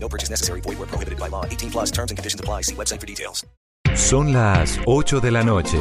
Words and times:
No 0.00 0.08
purchase 0.08 0.30
necessary. 0.30 0.60
Void 0.62 0.78
where 0.78 0.88
prohibited 0.88 1.18
by 1.18 1.28
law. 1.28 1.44
18 1.44 1.70
plus 1.70 1.90
terms 1.90 2.10
and 2.10 2.16
conditions 2.16 2.40
apply. 2.40 2.62
See 2.62 2.74
website 2.74 3.00
for 3.00 3.06
details. 3.06 3.44
Son 3.94 4.32
las 4.32 4.78
8 4.86 5.20
de 5.20 5.30
la 5.30 5.42
noche. 5.42 5.78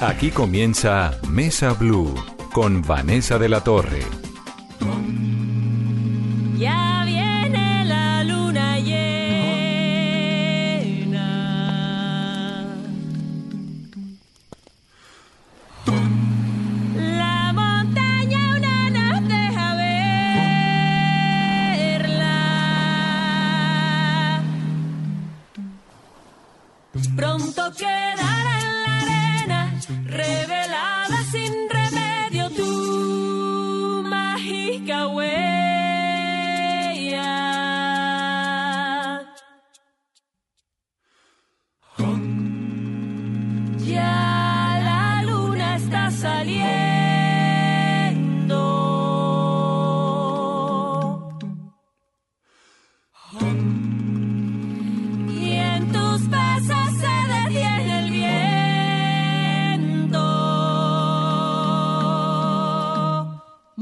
Aquí 0.00 0.30
comienza 0.30 1.18
Mesa 1.28 1.72
Blue 1.74 2.14
con 2.52 2.82
Vanessa 2.82 3.38
de 3.38 3.48
la 3.48 3.60
Torre. 3.62 4.02
Ya 6.56 7.03
Pronto 27.16 27.70
quedará 27.76 28.03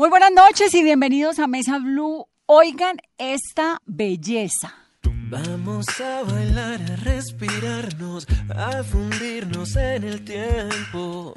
Muy 0.03 0.11
buenas 0.11 0.33
noches 0.33 0.75
y 0.75 0.83
bienvenidos 0.83 1.39
a 1.39 1.47
Mesa 1.47 1.79
Blue. 1.79 2.27
Oigan 2.47 2.97
esta 3.19 3.79
belleza. 3.87 4.75
Vamos 5.05 5.87
a 6.01 6.25
bailar, 6.25 6.81
a 6.91 6.97
respirarnos, 6.97 8.27
a 8.53 8.83
fundirnos 8.83 9.77
en 9.77 10.03
el 10.03 10.25
tiempo. 10.25 11.35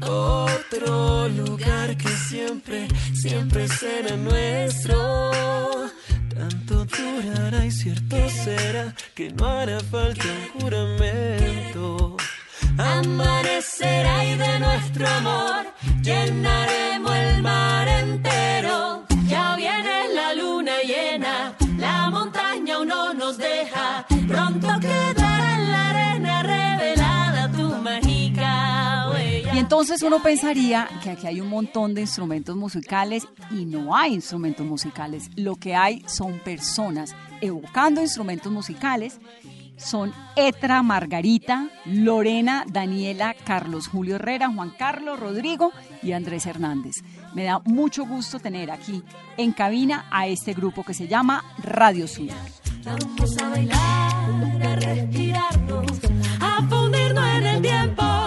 Otro 0.00 1.28
lugar 1.28 1.96
que 1.96 2.08
siempre, 2.28 2.86
siempre 3.20 3.66
será 3.66 4.16
nuestro. 4.16 5.32
Tanto 6.32 6.84
durará 6.84 7.66
y 7.66 7.72
cierto 7.72 8.16
será 8.30 8.94
que 9.16 9.30
no 9.30 9.44
hará 9.44 9.80
falta 9.80 10.24
un 10.24 10.60
juramento. 10.60 12.16
Amanecerá 12.78 14.24
y 14.24 14.36
de 14.36 14.60
nuestro 14.60 15.08
amor 15.08 15.66
llenaremos 16.00 17.16
el 17.16 17.42
mar 17.42 17.73
Y 29.54 29.58
entonces 29.58 30.02
uno 30.02 30.20
pensaría 30.20 30.88
que 31.00 31.10
aquí 31.10 31.28
hay 31.28 31.40
un 31.40 31.48
montón 31.48 31.94
de 31.94 32.00
instrumentos 32.00 32.56
musicales 32.56 33.28
y 33.52 33.66
no 33.66 33.94
hay 33.94 34.14
instrumentos 34.14 34.66
musicales. 34.66 35.30
Lo 35.36 35.54
que 35.54 35.76
hay 35.76 36.02
son 36.06 36.40
personas 36.40 37.14
evocando 37.40 38.00
instrumentos 38.00 38.50
musicales. 38.50 39.20
Son 39.76 40.12
Etra 40.34 40.82
Margarita, 40.82 41.68
Lorena, 41.84 42.64
Daniela, 42.68 43.36
Carlos 43.44 43.86
Julio 43.86 44.16
Herrera, 44.16 44.52
Juan 44.52 44.70
Carlos, 44.76 45.20
Rodrigo 45.20 45.70
y 46.02 46.12
Andrés 46.12 46.46
Hernández. 46.46 47.04
Me 47.34 47.44
da 47.44 47.58
mucho 47.64 48.06
gusto 48.06 48.38
tener 48.38 48.70
aquí 48.70 49.02
en 49.36 49.52
cabina 49.52 50.06
a 50.10 50.26
este 50.26 50.54
grupo 50.54 50.84
que 50.84 50.94
se 50.94 51.08
llama 51.08 51.44
Radio 51.62 52.06
Sur. 52.06 52.28
Vamos 52.84 53.36
a 53.42 53.48
bailar, 53.48 53.78
a 56.40 56.56
a 56.58 57.36
en 57.38 57.46
el 57.46 57.62
tiempo. 57.62 58.23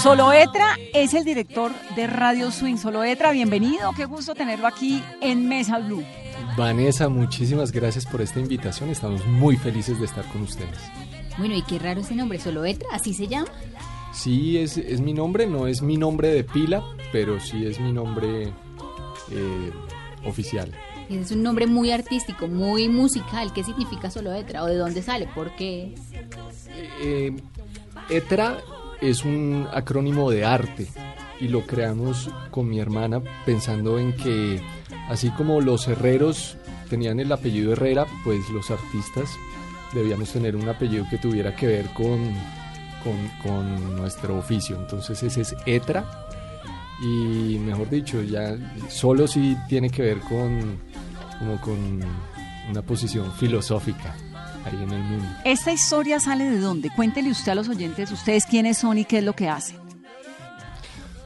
Mágica. 0.00 0.10
Solo 0.10 0.32
Etra 0.32 0.76
es 0.94 1.14
el 1.14 1.24
director 1.24 1.72
de 1.94 2.06
Radio 2.06 2.50
Swing. 2.50 2.76
Solo 2.76 3.04
Etra, 3.04 3.32
bienvenido. 3.32 3.92
Qué 3.96 4.04
gusto 4.04 4.34
tenerlo 4.34 4.66
aquí 4.66 5.02
en 5.20 5.48
Mesa 5.48 5.78
Blue. 5.78 6.04
Vanessa, 6.56 7.08
muchísimas 7.08 7.70
gracias 7.70 8.06
por 8.06 8.20
esta 8.20 8.40
invitación. 8.40 8.90
Estamos 8.90 9.24
muy 9.26 9.56
felices 9.56 9.98
de 9.98 10.06
estar 10.06 10.24
con 10.32 10.42
ustedes. 10.42 10.78
Bueno, 11.38 11.54
y 11.54 11.62
qué 11.62 11.78
raro 11.78 12.00
ese 12.00 12.14
nombre, 12.14 12.38
solo 12.38 12.64
Etra, 12.64 12.88
así 12.92 13.14
se 13.14 13.28
llama. 13.28 13.48
Sí, 14.12 14.58
es, 14.58 14.76
es 14.76 15.00
mi 15.00 15.12
nombre, 15.12 15.46
no 15.46 15.66
es 15.66 15.82
mi 15.82 15.96
nombre 15.96 16.28
de 16.28 16.44
pila, 16.44 16.82
pero 17.12 17.38
sí 17.38 17.64
es 17.66 17.78
mi 17.78 17.92
nombre 17.92 18.52
eh, 19.30 19.72
oficial. 20.24 20.72
Es 21.08 21.30
un 21.30 21.42
nombre 21.42 21.66
muy 21.66 21.90
artístico, 21.90 22.46
muy 22.48 22.88
musical. 22.88 23.52
¿Qué 23.52 23.64
significa 23.64 24.10
solo 24.10 24.32
Etra? 24.32 24.62
¿O 24.62 24.66
de 24.66 24.76
dónde 24.76 25.02
sale? 25.02 25.28
¿Por 25.34 25.54
qué? 25.56 25.94
Eh, 27.02 27.36
ETRA 28.08 28.58
es 29.00 29.24
un 29.24 29.66
acrónimo 29.72 30.30
de 30.30 30.44
arte 30.44 30.88
y 31.40 31.48
lo 31.48 31.66
creamos 31.66 32.30
con 32.50 32.68
mi 32.68 32.80
hermana 32.80 33.22
pensando 33.46 33.98
en 33.98 34.14
que 34.14 34.60
así 35.08 35.30
como 35.30 35.60
los 35.60 35.88
herreros 35.88 36.56
tenían 36.88 37.20
el 37.20 37.32
apellido 37.32 37.72
Herrera, 37.72 38.06
pues 38.24 38.48
los 38.50 38.70
artistas 38.70 39.30
debíamos 39.94 40.30
tener 40.32 40.56
un 40.56 40.68
apellido 40.68 41.06
que 41.08 41.18
tuviera 41.18 41.54
que 41.56 41.66
ver 41.66 41.86
con, 41.94 42.32
con, 43.02 43.16
con 43.42 43.96
nuestro 43.96 44.38
oficio. 44.38 44.76
Entonces 44.78 45.22
ese 45.22 45.40
es 45.40 45.56
ETRA 45.66 46.04
y 47.00 47.58
mejor 47.58 47.88
dicho, 47.88 48.22
ya 48.22 48.56
solo 48.88 49.26
sí 49.26 49.56
tiene 49.68 49.88
que 49.88 50.02
ver 50.02 50.18
con, 50.20 50.78
como 51.38 51.60
con 51.60 52.00
una 52.68 52.82
posición 52.82 53.32
filosófica 53.32 54.14
ahí 54.64 54.82
en 54.82 54.92
el 54.92 55.02
mundo. 55.02 55.26
¿Esta 55.44 55.72
historia 55.72 56.20
sale 56.20 56.44
de 56.44 56.58
dónde? 56.58 56.90
Cuéntele 56.90 57.30
usted 57.30 57.52
a 57.52 57.54
los 57.54 57.68
oyentes, 57.68 58.10
ustedes 58.10 58.46
quiénes 58.46 58.78
son 58.78 58.98
y 58.98 59.04
qué 59.04 59.18
es 59.18 59.24
lo 59.24 59.34
que 59.34 59.48
hacen. 59.48 59.76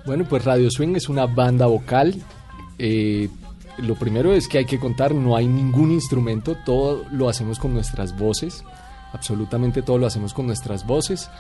Bueno, 0.06 0.24
pues 0.28 0.44
Radio 0.44 0.70
Swing 0.70 0.96
es 0.96 1.08
una 1.08 1.26
banda 1.26 1.66
vocal. 1.66 2.14
Eh, 2.78 3.28
lo 3.78 3.94
primero 3.94 4.32
es 4.32 4.48
que 4.48 4.58
hay 4.58 4.66
que 4.66 4.78
contar, 4.78 5.14
no 5.14 5.36
hay 5.36 5.46
ningún 5.46 5.90
instrumento, 5.90 6.56
todo 6.64 7.04
lo 7.10 7.28
hacemos 7.28 7.58
con 7.58 7.72
nuestras 7.72 8.16
voces, 8.16 8.64
absolutamente 9.12 9.82
todo 9.82 9.98
lo 9.98 10.06
hacemos 10.06 10.34
con 10.34 10.46
nuestras 10.46 10.86
voces. 10.86 11.30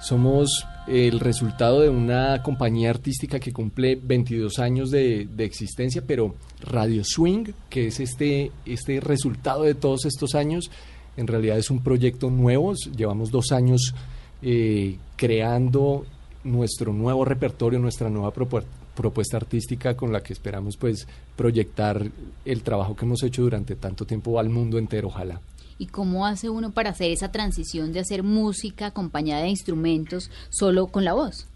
Somos 0.00 0.66
el 0.86 1.20
resultado 1.20 1.80
de 1.80 1.88
una 1.88 2.42
compañía 2.42 2.90
artística 2.90 3.38
que 3.38 3.52
cumple 3.52 3.96
22 3.96 4.58
años 4.58 4.90
de, 4.90 5.26
de 5.30 5.44
existencia, 5.44 6.02
pero 6.06 6.34
Radio 6.60 7.02
Swing, 7.04 7.52
que 7.70 7.88
es 7.88 8.00
este, 8.00 8.50
este 8.66 9.00
resultado 9.00 9.62
de 9.62 9.74
todos 9.74 10.04
estos 10.04 10.34
años, 10.34 10.70
en 11.16 11.26
realidad 11.26 11.58
es 11.58 11.70
un 11.70 11.82
proyecto 11.82 12.30
nuevo, 12.30 12.74
llevamos 12.96 13.30
dos 13.30 13.52
años 13.52 13.94
eh, 14.42 14.96
creando 15.16 16.04
nuestro 16.44 16.92
nuevo 16.92 17.24
repertorio, 17.24 17.78
nuestra 17.78 18.08
nueva 18.10 18.32
propuesta 18.32 18.70
propuesta 18.96 19.36
artística 19.36 19.94
con 19.94 20.12
la 20.12 20.22
que 20.22 20.32
esperamos 20.32 20.76
pues 20.76 21.06
proyectar 21.36 22.10
el 22.44 22.62
trabajo 22.62 22.96
que 22.96 23.04
hemos 23.04 23.22
hecho 23.22 23.42
durante 23.42 23.76
tanto 23.76 24.04
tiempo 24.04 24.40
al 24.40 24.48
mundo 24.48 24.78
entero, 24.78 25.08
ojalá. 25.08 25.40
¿Y 25.78 25.86
cómo 25.86 26.26
hace 26.26 26.48
uno 26.48 26.72
para 26.72 26.90
hacer 26.90 27.12
esa 27.12 27.30
transición 27.30 27.92
de 27.92 28.00
hacer 28.00 28.24
música 28.24 28.86
acompañada 28.86 29.42
de 29.42 29.50
instrumentos 29.50 30.30
solo 30.48 30.88
con 30.88 31.04
la 31.04 31.12
voz? 31.12 31.46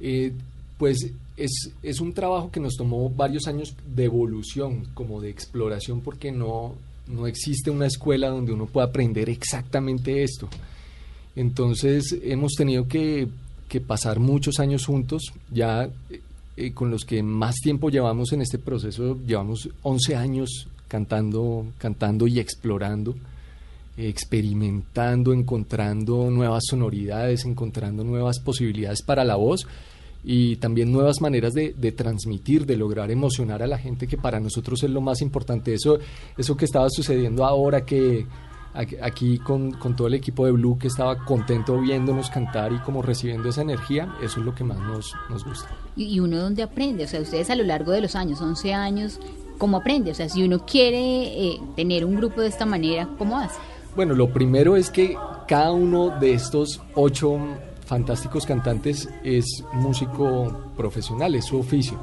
Eh, 0.00 0.32
pues 0.76 1.12
es, 1.36 1.70
es 1.82 2.00
un 2.00 2.12
trabajo 2.12 2.50
que 2.50 2.58
nos 2.58 2.74
tomó 2.74 3.08
varios 3.08 3.46
años 3.46 3.74
de 3.86 4.04
evolución, 4.04 4.88
como 4.94 5.20
de 5.20 5.30
exploración, 5.30 6.00
porque 6.00 6.32
no, 6.32 6.74
no 7.12 7.26
existe 7.26 7.70
una 7.70 7.86
escuela 7.86 8.28
donde 8.28 8.52
uno 8.52 8.66
pueda 8.66 8.86
aprender 8.86 9.28
exactamente 9.28 10.22
esto. 10.22 10.48
Entonces 11.36 12.16
hemos 12.22 12.52
tenido 12.52 12.86
que, 12.88 13.28
pasar 13.86 14.18
muchos 14.18 14.58
años 14.58 14.84
juntos, 14.86 15.32
ya 15.52 15.88
eh, 16.56 16.72
con 16.72 16.90
los 16.90 17.04
que 17.04 17.22
más 17.22 17.56
tiempo 17.56 17.88
llevamos 17.88 18.32
en 18.32 18.42
este 18.42 18.58
proceso, 18.58 19.16
llevamos 19.24 19.68
11 19.82 20.16
años 20.16 20.68
cantando, 20.88 21.66
cantando 21.78 22.26
y 22.26 22.40
explorando, 22.40 23.14
eh, 23.96 24.08
experimentando, 24.08 25.32
encontrando 25.32 26.30
nuevas 26.30 26.64
sonoridades, 26.68 27.44
encontrando 27.44 28.02
nuevas 28.02 28.40
posibilidades 28.40 29.02
para 29.02 29.24
la 29.24 29.36
voz 29.36 29.66
y 30.22 30.56
también 30.56 30.92
nuevas 30.92 31.20
maneras 31.20 31.52
de, 31.54 31.72
de 31.76 31.92
transmitir, 31.92 32.66
de 32.66 32.76
lograr 32.76 33.10
emocionar 33.10 33.62
a 33.62 33.66
la 33.66 33.78
gente, 33.78 34.06
que 34.06 34.16
para 34.18 34.38
nosotros 34.40 34.82
es 34.82 34.90
lo 34.90 35.00
más 35.00 35.22
importante. 35.22 35.72
Eso, 35.74 35.98
eso 36.36 36.56
que 36.56 36.64
estaba 36.66 36.88
sucediendo 36.90 37.44
ahora, 37.44 37.84
que 37.84 38.26
aquí- 39.02 39.38
con, 39.38 39.72
con 39.72 39.96
todo 39.96 40.06
el 40.08 40.14
equipo 40.14 40.44
de 40.46 40.52
Blue, 40.52 40.78
que 40.78 40.86
estaba 40.88 41.24
contento 41.24 41.80
viéndonos 41.80 42.30
cantar 42.30 42.72
y 42.72 42.78
como 42.80 43.02
recibiendo 43.02 43.48
esa 43.48 43.62
energía, 43.62 44.14
eso 44.22 44.40
es 44.40 44.46
lo 44.46 44.54
que 44.54 44.62
más 44.64 44.78
nos, 44.78 45.12
nos 45.28 45.44
gusta. 45.44 45.68
Y, 45.96 46.04
y 46.04 46.20
uno 46.20 46.36
dónde 46.38 46.62
aprende, 46.62 47.04
o 47.04 47.08
sea, 47.08 47.20
ustedes 47.20 47.50
a 47.50 47.56
lo 47.56 47.64
largo 47.64 47.90
de 47.92 48.00
los 48.00 48.14
años, 48.14 48.40
11 48.40 48.74
años, 48.74 49.18
¿cómo 49.58 49.78
aprende? 49.78 50.10
O 50.12 50.14
sea, 50.14 50.28
si 50.28 50.42
uno 50.44 50.64
quiere 50.66 51.46
eh, 51.48 51.60
tener 51.76 52.04
un 52.04 52.16
grupo 52.16 52.40
de 52.42 52.48
esta 52.48 52.64
manera, 52.66 53.08
¿cómo 53.18 53.38
hace? 53.38 53.58
Bueno, 53.96 54.14
lo 54.14 54.32
primero 54.32 54.76
es 54.76 54.88
que 54.90 55.16
cada 55.48 55.72
uno 55.72 56.10
de 56.20 56.32
estos 56.34 56.80
ocho 56.94 57.38
fantásticos 57.90 58.46
cantantes 58.46 59.08
es 59.24 59.64
músico 59.72 60.70
profesional, 60.76 61.34
es 61.34 61.46
su 61.46 61.58
oficio. 61.58 61.98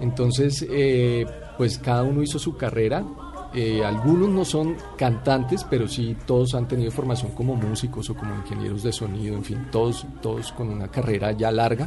Entonces, 0.00 0.66
eh, 0.70 1.26
pues 1.58 1.78
cada 1.78 2.04
uno 2.04 2.22
hizo 2.22 2.38
su 2.38 2.56
carrera. 2.56 3.04
Eh, 3.52 3.84
algunos 3.84 4.30
no 4.30 4.46
son 4.46 4.76
cantantes, 4.96 5.66
pero 5.68 5.88
sí 5.88 6.16
todos 6.26 6.54
han 6.54 6.66
tenido 6.66 6.90
formación 6.90 7.32
como 7.32 7.54
músicos 7.54 8.08
o 8.08 8.14
como 8.14 8.34
ingenieros 8.34 8.82
de 8.82 8.92
sonido, 8.92 9.36
en 9.36 9.44
fin, 9.44 9.66
todos, 9.70 10.06
todos 10.22 10.52
con 10.52 10.70
una 10.70 10.88
carrera 10.88 11.32
ya 11.32 11.52
larga. 11.52 11.86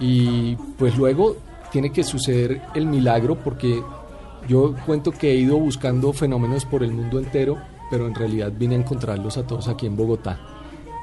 Y 0.00 0.56
pues 0.76 0.98
luego 0.98 1.36
tiene 1.70 1.92
que 1.92 2.02
suceder 2.02 2.60
el 2.74 2.86
milagro 2.86 3.36
porque 3.36 3.80
yo 4.48 4.74
cuento 4.84 5.12
que 5.12 5.30
he 5.30 5.36
ido 5.36 5.58
buscando 5.58 6.12
fenómenos 6.12 6.64
por 6.64 6.82
el 6.82 6.90
mundo 6.90 7.20
entero, 7.20 7.56
pero 7.88 8.08
en 8.08 8.16
realidad 8.16 8.52
vine 8.52 8.74
a 8.74 8.78
encontrarlos 8.78 9.36
a 9.36 9.46
todos 9.46 9.68
aquí 9.68 9.86
en 9.86 9.96
Bogotá. 9.96 10.55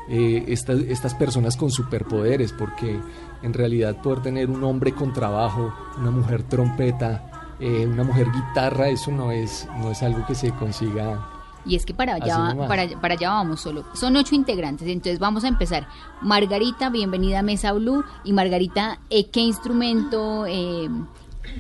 Eh, 0.10 0.44
estas, 0.50 0.80
estas 0.80 1.14
personas 1.16 1.56
con 1.56 1.72
superpoderes, 1.72 2.52
porque 2.52 3.00
en 3.42 3.54
realidad 3.54 4.02
poder 4.02 4.22
tener 4.22 4.50
un 4.50 4.62
hombre 4.64 4.92
con 4.94 5.14
trabajo, 5.14 5.74
una 5.98 6.12
mujer 6.12 6.44
trompeta, 6.44 7.56
eh, 7.60 7.88
una 7.88 8.04
mujer 8.04 8.28
guitarra, 8.32 8.90
eso 8.90 9.12
no 9.12 9.32
es, 9.32 9.66
no 9.78 9.92
es 9.92 10.04
algo 10.04 10.26
que 10.26 10.36
se 10.36 10.52
consiga. 10.52 11.30
Y 11.66 11.78
es 11.78 11.86
que 11.86 11.94
para 11.94 12.16
allá, 12.16 12.54
para, 12.68 12.86
para 13.00 13.14
allá 13.14 13.30
vamos 13.30 13.62
solo. 13.62 13.86
Son 13.94 14.18
ocho 14.18 14.36
integrantes, 14.36 14.86
entonces 14.90 15.20
vamos 15.20 15.46
a 15.46 15.48
empezar. 15.48 15.88
Margarita, 16.22 16.90
bienvenida 16.90 17.40
a 17.40 17.42
Mesa 17.44 17.72
Blue. 17.72 18.04
Y 18.26 18.34
Margarita, 18.34 19.00
eh, 19.10 19.30
¿qué 19.30 19.40
instrumento 19.40 20.46
eh, 20.46 20.90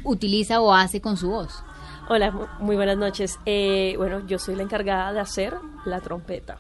utiliza 0.03 0.59
o 0.59 0.73
hace 0.73 0.99
con 0.99 1.15
su 1.15 1.29
voz? 1.29 1.63
Hola, 2.09 2.31
mu- 2.31 2.47
muy 2.59 2.75
buenas 2.75 2.97
noches. 2.97 3.39
Eh, 3.45 3.93
bueno, 3.97 4.19
yo 4.27 4.37
soy 4.37 4.55
la 4.57 4.63
encargada 4.63 5.13
de 5.13 5.21
hacer 5.21 5.55
la 5.85 6.01
trompeta. 6.01 6.57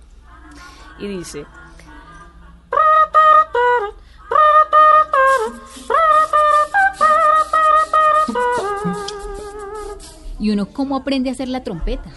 Y 0.99 1.07
dice... 1.07 1.45
¿Y 10.39 10.49
uno 10.49 10.65
cómo 10.65 10.97
aprende 10.97 11.29
a 11.29 11.33
hacer 11.33 11.47
la 11.47 11.63
trompeta? 11.63 12.09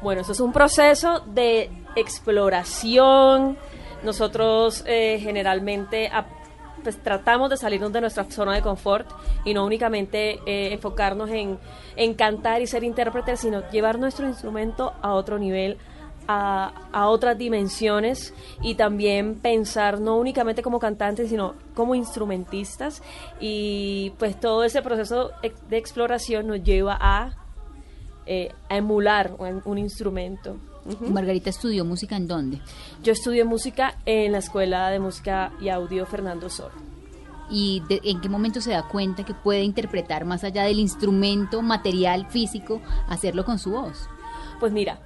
Bueno, 0.00 0.20
eso 0.20 0.32
es 0.32 0.40
un 0.40 0.52
proceso 0.52 1.20
de 1.20 1.70
exploración. 1.96 3.56
Nosotros 4.04 4.84
eh, 4.86 5.18
generalmente 5.20 6.10
pues, 6.84 7.02
tratamos 7.02 7.50
de 7.50 7.56
salirnos 7.56 7.92
de 7.92 8.02
nuestra 8.02 8.24
zona 8.24 8.54
de 8.54 8.62
confort 8.62 9.08
y 9.44 9.54
no 9.54 9.64
únicamente 9.64 10.38
eh, 10.46 10.72
enfocarnos 10.72 11.30
en, 11.30 11.58
en 11.96 12.14
cantar 12.14 12.62
y 12.62 12.66
ser 12.66 12.84
intérpretes, 12.84 13.40
sino 13.40 13.68
llevar 13.70 13.98
nuestro 13.98 14.28
instrumento 14.28 14.92
a 15.02 15.14
otro 15.14 15.38
nivel, 15.38 15.78
a, 16.28 16.72
a 16.92 17.08
otras 17.08 17.36
dimensiones 17.38 18.32
y 18.62 18.74
también 18.76 19.34
pensar 19.36 20.00
no 20.00 20.16
únicamente 20.16 20.62
como 20.62 20.78
cantantes, 20.78 21.28
sino 21.28 21.54
como 21.74 21.94
instrumentistas. 21.94 23.02
Y 23.40 24.12
pues 24.18 24.38
todo 24.38 24.64
ese 24.64 24.82
proceso 24.82 25.30
de 25.68 25.76
exploración 25.76 26.46
nos 26.46 26.62
lleva 26.62 26.96
a 27.00 27.34
eh, 28.26 28.52
a 28.70 28.76
emular 28.76 29.34
un, 29.38 29.60
un 29.66 29.76
instrumento. 29.78 30.56
Ujú. 30.86 31.10
Margarita 31.10 31.50
estudió 31.50 31.84
música 31.84 32.16
en 32.16 32.26
dónde? 32.26 32.60
Yo 33.02 33.12
estudié 33.12 33.44
música 33.44 33.96
en 34.06 34.32
la 34.32 34.38
Escuela 34.38 34.88
de 34.90 34.98
Música 34.98 35.52
y 35.60 35.68
Audio 35.68 36.06
Fernando 36.06 36.48
Sor. 36.48 36.72
¿Y 37.50 37.82
de- 37.88 38.00
en 38.04 38.22
qué 38.22 38.30
momento 38.30 38.62
se 38.62 38.70
da 38.70 38.88
cuenta 38.88 39.24
que 39.24 39.34
puede 39.34 39.62
interpretar 39.62 40.24
más 40.24 40.42
allá 40.44 40.62
del 40.64 40.78
instrumento 40.78 41.60
material 41.60 42.26
físico, 42.30 42.80
hacerlo 43.08 43.44
con 43.44 43.58
su 43.58 43.72
voz? 43.72 44.08
Pues 44.60 44.72
mira, 44.72 44.98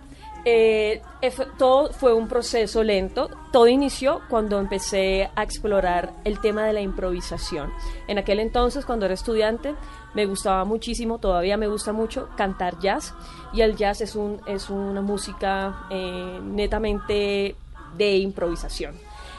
eh, 0.45 1.03
eh, 1.21 1.33
todo 1.57 1.93
fue 1.93 2.15
un 2.15 2.29
proceso 2.29 2.83
lento. 2.83 3.29
Todo 3.53 3.69
inició 3.69 4.21
cuando 4.29 4.59
empecé 4.59 5.31
a 5.35 5.43
explorar 5.43 6.13
el 6.25 6.41
tema 6.41 6.65
de 6.65 6.73
la 6.73 6.81
improvisación. 6.81 7.73
En 8.07 8.19
aquel 8.19 8.41
entonces, 8.41 8.85
cuando 8.85 9.07
era 9.07 9.15
estudiante, 9.15 9.75
me 10.15 10.27
gustaba 10.27 10.65
muchísimo, 10.65 11.19
todavía 11.19 11.57
me 11.57 11.67
gusta 11.67 11.93
mucho 11.93 12.29
cantar 12.37 12.79
jazz. 12.79 13.15
Y 13.53 13.63
el 13.63 13.77
jazz 13.77 14.01
es, 14.01 14.17
un, 14.17 14.41
es 14.47 14.71
una 14.71 15.01
música 15.01 15.87
eh, 15.91 16.41
netamente 16.43 17.57
de 17.97 18.17
improvisación. 18.17 18.95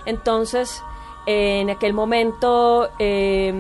Entonces, 0.06 0.82
en 1.26 1.70
aquel 1.70 1.94
momento 1.94 2.90
eh, 2.98 3.54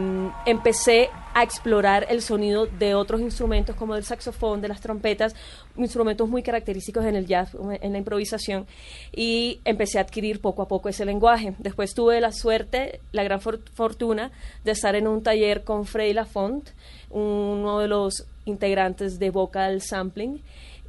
empecé 0.46 1.10
a 1.34 1.44
explorar 1.44 2.08
el 2.10 2.22
sonido 2.22 2.66
de 2.66 2.96
otros 2.96 3.22
instrumentos 3.22 3.76
como 3.76 3.96
el 3.96 4.04
saxofón, 4.04 4.62
de 4.62 4.68
las 4.68 4.82
trompetas, 4.82 5.36
instrumentos 5.78 6.28
muy 6.28 6.44
característicos 6.44 7.06
en 7.06 7.16
el 7.16 7.28
jazz, 7.28 7.56
en 7.82 7.92
la 7.92 7.98
improvisación, 7.98 8.66
y 9.16 9.60
empecé 9.64 10.00
a 10.00 10.02
adquirir 10.02 10.42
poco 10.42 10.62
a 10.62 10.68
poco 10.68 10.90
ese 10.90 11.06
lenguaje. 11.06 11.54
Después 11.60 11.94
tuve 11.94 12.20
la 12.20 12.32
suerte, 12.32 13.00
la 13.12 13.24
gran 13.24 13.42
for- 13.42 13.62
fortuna 13.74 14.32
de 14.64 14.72
estar 14.72 14.96
en 14.96 15.08
un 15.08 15.24
taller 15.24 15.64
con 15.64 15.86
Freddy 15.86 16.14
Lafont, 16.14 16.70
uno 17.10 17.80
de 17.80 17.88
los 17.88 18.26
integrantes 18.46 19.20
de 19.20 19.30
Vocal 19.30 19.82
Sampling, 19.82 20.42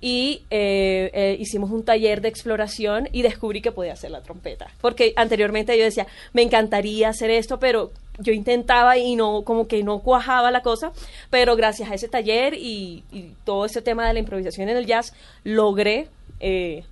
y 0.02 0.44
eh, 0.48 1.10
eh, 1.12 1.36
hicimos 1.38 1.70
un 1.70 1.84
taller 1.84 2.22
de 2.22 2.28
exploración 2.28 3.10
y 3.12 3.20
descubrí 3.20 3.60
que 3.60 3.70
podía 3.70 3.92
hacer 3.92 4.10
la 4.10 4.22
trompeta. 4.22 4.70
Porque 4.80 5.12
anteriormente 5.14 5.76
yo 5.76 5.84
decía, 5.84 6.06
me 6.32 6.40
encantaría 6.40 7.10
hacer 7.10 7.28
esto, 7.28 7.58
pero 7.58 7.92
yo 8.20 8.32
intentaba 8.32 8.96
y 8.98 9.16
no, 9.16 9.42
como 9.42 9.66
que 9.66 9.82
no 9.82 10.00
cuajaba 10.00 10.50
la 10.50 10.62
cosa, 10.62 10.92
pero 11.30 11.56
gracias 11.56 11.90
a 11.90 11.94
ese 11.94 12.08
taller 12.08 12.54
y, 12.54 13.02
y 13.12 13.32
todo 13.44 13.64
ese 13.64 13.82
tema 13.82 14.06
de 14.06 14.12
la 14.14 14.18
improvisación 14.20 14.68
en 14.68 14.76
el 14.76 14.86
jazz, 14.86 15.12
logré 15.44 16.08
eh, 16.40 16.84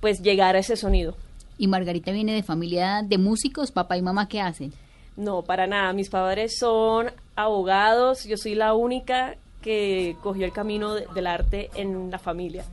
pues 0.00 0.22
llegar 0.22 0.56
a 0.56 0.60
ese 0.60 0.76
sonido. 0.76 1.14
¿Y 1.58 1.66
Margarita 1.66 2.12
viene 2.12 2.34
de 2.34 2.42
familia 2.42 3.02
de 3.04 3.18
músicos? 3.18 3.72
¿Papá 3.72 3.96
y 3.96 4.02
mamá 4.02 4.28
qué 4.28 4.40
hacen? 4.40 4.72
No, 5.16 5.42
para 5.42 5.66
nada. 5.66 5.92
Mis 5.92 6.08
padres 6.08 6.56
son 6.58 7.10
abogados. 7.34 8.24
Yo 8.24 8.36
soy 8.36 8.54
la 8.54 8.74
única 8.74 9.34
que 9.60 10.16
cogió 10.22 10.44
el 10.46 10.52
camino 10.52 10.94
de- 10.94 11.06
del 11.14 11.26
arte 11.26 11.68
en 11.74 12.12
la 12.12 12.20
familia 12.20 12.64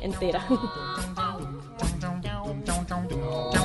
entera. 0.00 0.46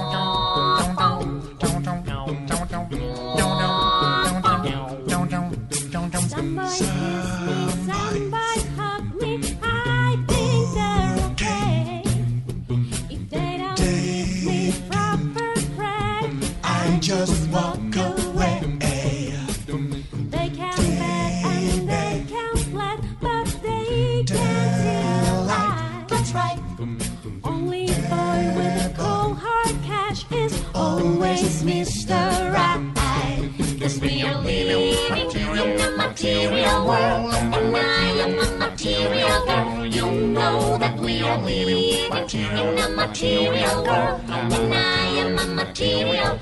always 30.80 31.64
Mr. 31.64 32.54
Right. 32.54 32.80
Cause 33.80 34.00
we 34.00 34.22
are 34.24 34.42
living 34.42 34.68
in 34.68 34.70
a 34.72 34.89
material 36.20 36.86
world, 36.86 37.34
and 37.34 37.78
I 37.78 38.12
am 38.20 38.40
a 38.40 38.58
material 38.58 39.46
girl. 39.46 39.86
You 39.86 40.12
know 40.12 40.78
that 40.78 41.00
we 41.00 41.22
are 41.22 41.38
living 41.38 42.12
in 42.34 42.78
a 42.78 42.90
material 42.90 43.84
girl, 43.86 44.20
and 44.28 44.74
I 44.74 45.06
am 45.24 45.40
a 45.40 45.46
material. 45.48 46.40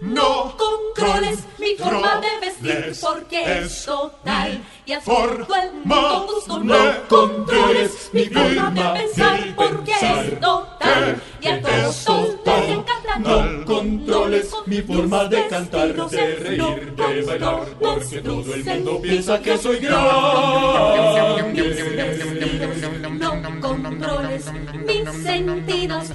No 0.00 0.56
controles 0.56 1.44
mi 1.58 1.74
forma 1.74 2.20
de 2.20 2.40
vestir 2.40 2.96
porque 3.02 3.62
es 3.62 3.84
total. 3.84 4.62
y 4.86 4.92
así 4.92 5.06
todo 5.06 5.54
el 5.56 5.72
mundo 5.84 6.62
No 6.62 7.08
controles 7.08 8.10
mi 8.12 8.26
forma 8.26 8.70
de 8.70 9.00
pensar 9.00 9.54
porque 9.56 9.92
es 9.92 10.40
total 10.40 11.20
y 11.44 11.48
a 11.48 11.60
todos 11.60 12.06
les 12.46 12.68
encanta. 12.70 13.18
No 13.18 13.64
controles 13.64 14.50
mi 14.66 14.80
forma 14.82 15.24
de 15.26 15.46
cantar, 15.48 15.94
de 16.10 16.34
reír, 16.36 16.94
de 16.96 17.22
bailar, 17.22 17.66
porque 17.80 18.20
todo 18.20 18.54
el 18.54 18.64
mundo 18.64 19.00
piensa 19.02 19.40
que 19.40 19.58
soy 19.58 19.78
grande. 19.78 20.02
No 23.18 23.60
controles 23.60 24.44
mis 24.86 25.22
sentidos. 25.22 26.12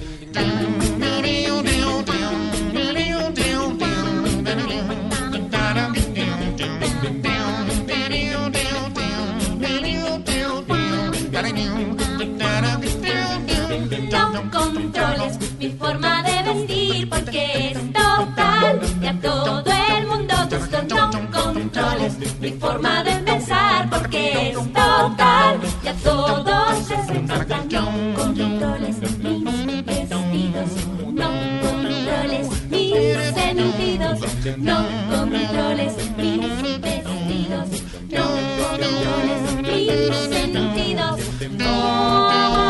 No 14.41 14.49
controles 14.51 15.37
mi 15.59 15.69
forma 15.71 16.23
de 16.23 16.53
vestir 16.53 17.09
porque 17.09 17.71
es 17.71 17.77
total 17.91 18.79
y 19.01 19.05
a 19.05 19.19
todo 19.19 19.65
el 19.97 20.07
mundo 20.07 20.33
gusto. 20.49 20.81
No 20.87 21.11
controles 21.29 22.39
mi 22.39 22.51
forma 22.51 23.03
de 23.03 23.15
pensar 23.15 23.89
porque 23.89 24.51
es 24.51 24.55
total 24.55 25.59
y 25.83 25.87
a 25.87 25.93
todos 25.95 26.89
les 26.89 27.09
encanta. 27.09 27.63
No 27.69 28.13
controles 28.15 29.01
mis 29.19 29.85
vestidos, 29.85 30.69
no 31.13 31.29
controles 31.61 32.47
mis 32.69 32.93
sentidos, 33.35 34.19
no 34.57 34.87
controles 35.09 35.95
mis 36.17 36.81
vestidos, 36.81 37.69
no 38.09 38.25
controles 38.61 39.43
mis 39.61 40.15
sentidos. 40.29 41.19
Florecita 41.39 42.68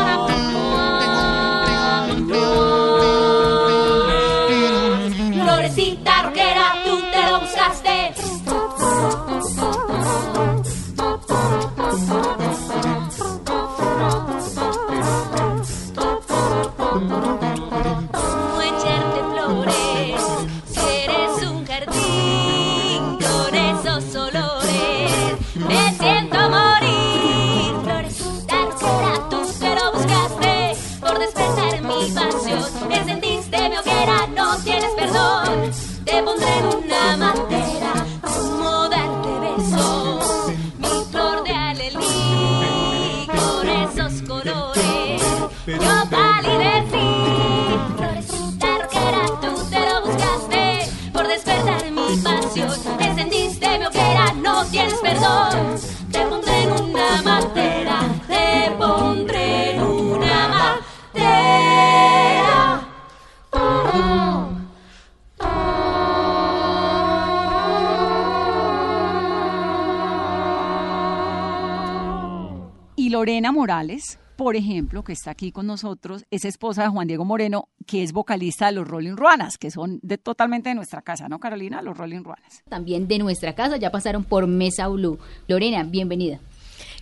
Morales, 73.70 74.18
por 74.34 74.56
ejemplo, 74.56 75.04
que 75.04 75.12
está 75.12 75.30
aquí 75.30 75.52
con 75.52 75.64
nosotros, 75.64 76.24
es 76.32 76.44
esposa 76.44 76.82
de 76.82 76.88
Juan 76.88 77.06
Diego 77.06 77.24
Moreno, 77.24 77.68
que 77.86 78.02
es 78.02 78.10
vocalista 78.10 78.66
de 78.66 78.72
los 78.72 78.88
Rolling 78.88 79.14
Ruanas, 79.14 79.58
que 79.58 79.70
son 79.70 80.00
de, 80.02 80.18
totalmente 80.18 80.70
de 80.70 80.74
nuestra 80.74 81.02
casa, 81.02 81.28
¿no, 81.28 81.38
Carolina? 81.38 81.80
Los 81.80 81.96
Rolling 81.96 82.24
Ruanas. 82.24 82.64
También 82.68 83.06
de 83.06 83.18
nuestra 83.18 83.54
casa, 83.54 83.76
ya 83.76 83.92
pasaron 83.92 84.24
por 84.24 84.48
Mesa 84.48 84.88
Blue. 84.88 85.20
Lorena, 85.46 85.84
bienvenida. 85.84 86.40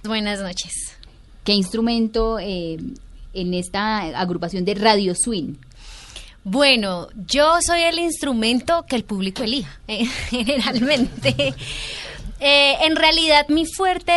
Buenas 0.05 0.41
noches. 0.41 0.75
¿Qué 1.43 1.55
instrumento 1.55 2.39
eh, 2.39 2.77
en 3.33 3.55
esta 3.55 4.01
agrupación 4.21 4.67
de 4.67 4.75
Radio 4.75 5.15
Swing? 5.15 5.55
Bueno, 6.45 7.09
yo 7.27 7.61
soy 7.67 7.81
el 7.81 7.99
instrumento 7.99 8.85
que 8.87 8.97
el 8.97 9.05
público 9.05 9.43
elija, 9.43 9.81
eh, 9.89 10.05
generalmente. 10.29 11.55
Eh, 12.41 12.77
en 12.83 12.97
realidad, 12.97 13.49
mi 13.49 13.67
fuerte 13.67 14.13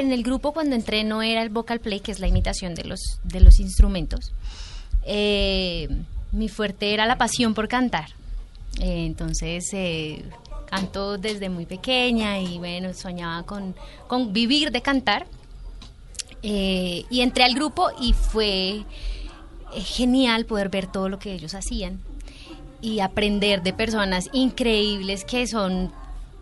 en 0.00 0.12
el 0.12 0.22
grupo 0.22 0.52
cuando 0.52 0.74
entré 0.74 1.04
no 1.04 1.22
era 1.22 1.42
el 1.42 1.48
vocal 1.48 1.80
play, 1.80 2.00
que 2.00 2.10
es 2.12 2.18
la 2.18 2.26
imitación 2.26 2.74
de 2.74 2.84
los, 2.84 3.20
de 3.22 3.40
los 3.40 3.60
instrumentos. 3.60 4.32
Eh, 5.04 5.88
mi 6.32 6.48
fuerte 6.48 6.92
era 6.92 7.06
la 7.06 7.18
pasión 7.18 7.54
por 7.54 7.68
cantar. 7.68 8.10
Eh, 8.80 9.04
entonces, 9.06 9.68
eh, 9.72 10.24
canto 10.66 11.18
desde 11.18 11.50
muy 11.50 11.66
pequeña 11.66 12.40
y 12.40 12.58
bueno, 12.58 12.94
soñaba 12.94 13.42
con, 13.44 13.74
con 14.08 14.32
vivir 14.32 14.72
de 14.72 14.80
cantar. 14.80 15.26
Eh, 16.42 17.04
y 17.08 17.20
entré 17.20 17.44
al 17.44 17.54
grupo 17.54 17.90
y 18.00 18.14
fue 18.14 18.78
eh, 18.78 18.84
genial 19.80 20.44
poder 20.44 20.70
ver 20.70 20.88
todo 20.88 21.08
lo 21.08 21.18
que 21.20 21.32
ellos 21.32 21.54
hacían 21.54 22.00
y 22.80 22.98
aprender 22.98 23.62
de 23.62 23.72
personas 23.72 24.28
increíbles 24.32 25.24
que 25.24 25.46
son 25.46 25.92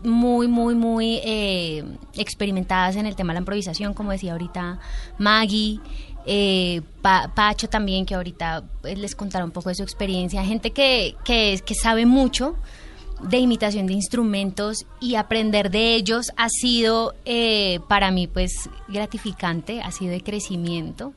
muy, 0.03 0.47
muy, 0.47 0.75
muy 0.75 1.19
eh, 1.23 1.83
experimentadas 2.15 2.95
en 2.95 3.05
el 3.05 3.15
tema 3.15 3.33
de 3.33 3.35
la 3.35 3.41
improvisación, 3.41 3.93
como 3.93 4.11
decía 4.11 4.31
ahorita 4.33 4.79
Maggie, 5.17 5.79
eh, 6.25 6.81
Pa- 7.01 7.31
Pacho 7.33 7.67
también, 7.67 8.05
que 8.05 8.15
ahorita 8.15 8.63
eh, 8.83 8.95
les 8.95 9.15
contará 9.15 9.43
un 9.45 9.51
poco 9.51 9.69
de 9.69 9.75
su 9.75 9.83
experiencia, 9.83 10.43
gente 10.43 10.71
que, 10.71 11.15
que, 11.23 11.59
que 11.65 11.75
sabe 11.75 12.05
mucho 12.05 12.55
de 13.21 13.37
imitación 13.37 13.85
de 13.85 13.93
instrumentos 13.93 14.85
y 14.99 15.15
aprender 15.15 15.69
de 15.69 15.93
ellos 15.95 16.31
ha 16.37 16.49
sido 16.49 17.13
eh, 17.25 17.79
para 17.87 18.09
mí 18.11 18.27
pues 18.27 18.69
gratificante, 18.87 19.81
ha 19.81 19.91
sido 19.91 20.11
de 20.11 20.21
crecimiento. 20.21 21.13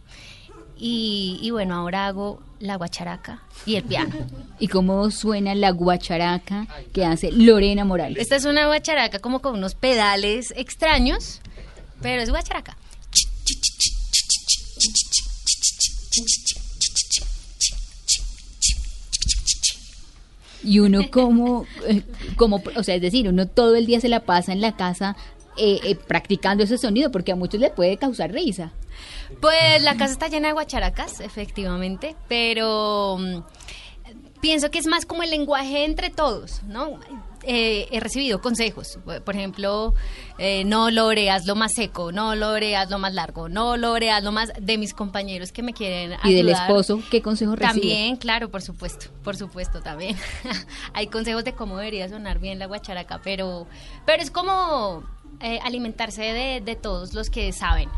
Y, 0.76 1.38
y 1.40 1.50
bueno, 1.50 1.76
ahora 1.76 2.06
hago 2.06 2.40
la 2.64 2.76
guacharaca 2.76 3.42
y 3.66 3.76
el 3.76 3.84
piano. 3.84 4.14
¿Y 4.58 4.68
cómo 4.68 5.10
suena 5.10 5.54
la 5.54 5.70
guacharaca 5.70 6.66
que 6.92 7.04
hace 7.04 7.30
Lorena 7.30 7.84
Morales? 7.84 8.18
Esta 8.20 8.36
es 8.36 8.44
una 8.44 8.66
guacharaca 8.66 9.18
como 9.18 9.40
con 9.40 9.54
unos 9.54 9.74
pedales 9.74 10.52
extraños, 10.56 11.40
pero 12.00 12.22
es 12.22 12.30
guacharaca. 12.30 12.76
Y 20.62 20.78
uno 20.78 21.10
como, 21.10 21.66
eh, 21.86 22.02
como, 22.36 22.62
o 22.74 22.82
sea, 22.82 22.94
es 22.94 23.02
decir, 23.02 23.28
uno 23.28 23.46
todo 23.46 23.76
el 23.76 23.84
día 23.84 24.00
se 24.00 24.08
la 24.08 24.20
pasa 24.20 24.52
en 24.52 24.62
la 24.62 24.76
casa 24.76 25.14
eh, 25.56 25.80
eh, 25.84 25.94
practicando 25.94 26.64
ese 26.64 26.78
sonido, 26.78 27.10
porque 27.10 27.32
a 27.32 27.36
muchos 27.36 27.60
le 27.60 27.70
puede 27.70 27.96
causar 27.96 28.32
risa. 28.32 28.72
Pues 29.40 29.82
la 29.82 29.96
casa 29.96 30.12
está 30.12 30.28
llena 30.28 30.48
de 30.48 30.54
guacharacas, 30.54 31.20
efectivamente, 31.20 32.16
pero 32.28 33.16
mm, 33.18 33.40
pienso 34.40 34.70
que 34.70 34.78
es 34.78 34.86
más 34.86 35.06
como 35.06 35.22
el 35.22 35.30
lenguaje 35.30 35.84
entre 35.84 36.10
todos, 36.10 36.62
¿no? 36.64 37.00
Eh, 37.46 37.88
he 37.90 38.00
recibido 38.00 38.40
consejos, 38.40 38.98
por 39.24 39.34
ejemplo, 39.34 39.94
eh, 40.38 40.64
no 40.64 40.90
lore, 40.90 41.30
hazlo 41.30 41.54
más 41.54 41.72
seco, 41.74 42.10
no 42.10 42.34
lore, 42.34 42.74
hazlo 42.76 42.98
más 42.98 43.12
largo, 43.12 43.48
no 43.48 43.76
lore, 43.76 44.10
hazlo 44.10 44.32
más 44.32 44.52
de 44.58 44.78
mis 44.78 44.94
compañeros 44.94 45.52
que 45.52 45.62
me 45.62 45.74
quieren 45.74 46.12
ayudar. 46.12 46.30
Y 46.30 46.34
del 46.34 46.48
esposo, 46.50 47.02
¿qué 47.10 47.20
consejo 47.20 47.54
recibe? 47.54 47.80
También, 47.80 48.16
claro, 48.16 48.50
por 48.50 48.62
supuesto, 48.62 49.06
por 49.22 49.36
supuesto 49.36 49.80
también. 49.80 50.16
Hay 50.94 51.08
consejos 51.08 51.44
de 51.44 51.54
cómo 51.54 51.76
debería 51.76 52.08
sonar 52.08 52.38
bien 52.38 52.58
la 52.58 52.66
guacharaca, 52.66 53.20
pero, 53.22 53.66
pero 54.06 54.22
es 54.22 54.30
como 54.30 55.04
eh, 55.40 55.58
alimentarse 55.62 56.22
de, 56.22 56.60
de 56.60 56.76
todos 56.76 57.14
los 57.14 57.30
que 57.30 57.52
saben 57.52 57.88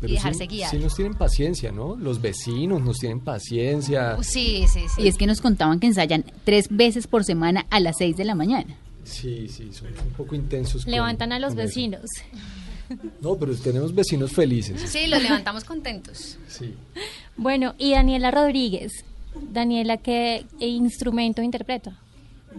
Pero 0.00 0.12
y 0.12 0.14
dejarse 0.16 0.40
sí, 0.44 0.46
guiar. 0.48 0.70
sí 0.70 0.78
nos 0.78 0.94
tienen 0.94 1.14
paciencia, 1.14 1.72
¿no? 1.72 1.96
Los 1.96 2.20
vecinos 2.20 2.80
nos 2.82 2.98
tienen 2.98 3.20
paciencia. 3.20 4.16
Sí, 4.22 4.64
sí, 4.72 4.82
sí. 4.94 5.02
Y 5.02 5.08
es 5.08 5.16
que 5.16 5.26
nos 5.26 5.40
contaban 5.40 5.80
que 5.80 5.86
ensayan 5.88 6.24
tres 6.44 6.66
veces 6.70 7.06
por 7.06 7.24
semana 7.24 7.66
a 7.70 7.80
las 7.80 7.96
seis 7.98 8.16
de 8.16 8.24
la 8.24 8.34
mañana. 8.34 8.76
Sí, 9.04 9.48
sí, 9.48 9.70
son 9.72 9.88
un 9.88 10.12
poco 10.16 10.34
intensos. 10.34 10.84
con- 10.84 10.92
Levantan 10.92 11.32
a 11.32 11.38
los 11.38 11.52
eso. 11.52 11.56
vecinos. 11.62 12.02
No, 13.20 13.34
pero 13.36 13.54
tenemos 13.54 13.94
vecinos 13.94 14.32
felices. 14.32 14.80
Sí, 14.90 15.08
los 15.08 15.22
levantamos 15.22 15.62
contentos. 15.64 16.38
Sí. 16.48 16.74
Bueno, 17.36 17.74
y 17.76 17.92
Daniela 17.92 18.30
Rodríguez. 18.30 19.04
Daniela, 19.52 19.98
¿qué 19.98 20.46
instrumento 20.58 21.42
interpreta? 21.42 21.98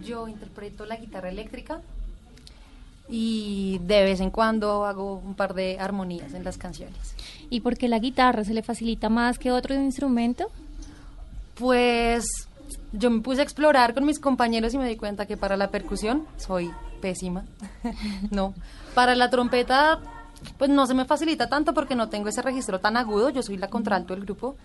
Yo 0.05 0.27
interpreto 0.27 0.85
la 0.85 0.97
guitarra 0.97 1.29
eléctrica 1.29 1.81
y 3.09 3.79
de 3.79 4.03
vez 4.03 4.19
en 4.19 4.29
cuando 4.29 4.85
hago 4.85 5.15
un 5.15 5.33
par 5.33 5.53
de 5.53 5.79
armonías 5.79 6.33
en 6.33 6.43
las 6.43 6.57
canciones. 6.57 7.15
¿Y 7.49 7.61
por 7.61 7.77
qué 7.77 7.87
la 7.87 7.99
guitarra 7.99 8.43
se 8.43 8.53
le 8.53 8.61
facilita 8.61 9.09
más 9.09 9.39
que 9.39 9.51
otro 9.51 9.73
instrumento? 9.73 10.51
Pues 11.55 12.25
yo 12.91 13.09
me 13.09 13.21
puse 13.21 13.41
a 13.41 13.43
explorar 13.43 13.93
con 13.93 14.05
mis 14.05 14.19
compañeros 14.19 14.73
y 14.73 14.77
me 14.77 14.87
di 14.87 14.95
cuenta 14.95 15.25
que 15.25 15.37
para 15.37 15.57
la 15.57 15.69
percusión 15.69 16.25
soy 16.37 16.71
pésima. 17.01 17.45
no. 18.31 18.53
Para 18.93 19.15
la 19.15 19.29
trompeta, 19.29 19.99
pues 20.57 20.69
no 20.69 20.85
se 20.85 20.93
me 20.93 21.05
facilita 21.05 21.49
tanto 21.49 21.73
porque 21.73 21.95
no 21.95 22.09
tengo 22.09 22.29
ese 22.29 22.41
registro 22.43 22.79
tan 22.79 22.95
agudo. 22.95 23.29
Yo 23.29 23.41
soy 23.41 23.57
la 23.57 23.69
contralto 23.69 24.13
del 24.13 24.25
grupo. 24.25 24.55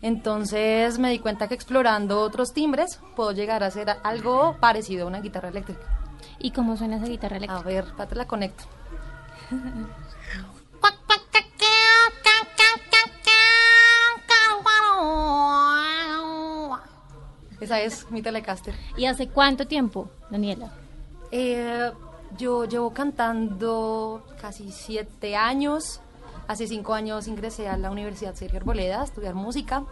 Entonces 0.00 0.98
me 1.00 1.10
di 1.10 1.18
cuenta 1.18 1.48
que 1.48 1.54
explorando 1.54 2.20
otros 2.20 2.52
timbres 2.52 3.00
puedo 3.16 3.32
llegar 3.32 3.64
a 3.64 3.66
hacer 3.66 3.88
algo 4.04 4.56
parecido 4.60 5.04
a 5.04 5.08
una 5.08 5.20
guitarra 5.20 5.48
eléctrica. 5.48 6.07
¿Y 6.38 6.52
cómo 6.52 6.76
suena 6.76 6.96
esa 6.96 7.06
guitarra 7.06 7.36
eléctrica? 7.36 7.60
A 7.60 7.64
ver, 7.64 7.84
te 8.08 8.14
la 8.14 8.26
conecto. 8.26 8.64
Esa 17.60 17.80
es 17.80 18.10
mi 18.10 18.22
Telecaster. 18.22 18.74
¿Y 18.96 19.06
hace 19.06 19.28
cuánto 19.28 19.66
tiempo, 19.66 20.10
Daniela? 20.30 20.70
Eh, 21.32 21.90
yo 22.36 22.64
llevo 22.66 22.92
cantando 22.92 24.24
casi 24.40 24.70
siete 24.70 25.34
años. 25.34 26.00
Hace 26.46 26.66
cinco 26.66 26.94
años 26.94 27.26
ingresé 27.26 27.68
a 27.68 27.76
la 27.76 27.90
Universidad 27.90 28.34
Sergio 28.34 28.60
Arboleda 28.60 29.00
a 29.00 29.04
estudiar 29.04 29.34
música. 29.34 29.84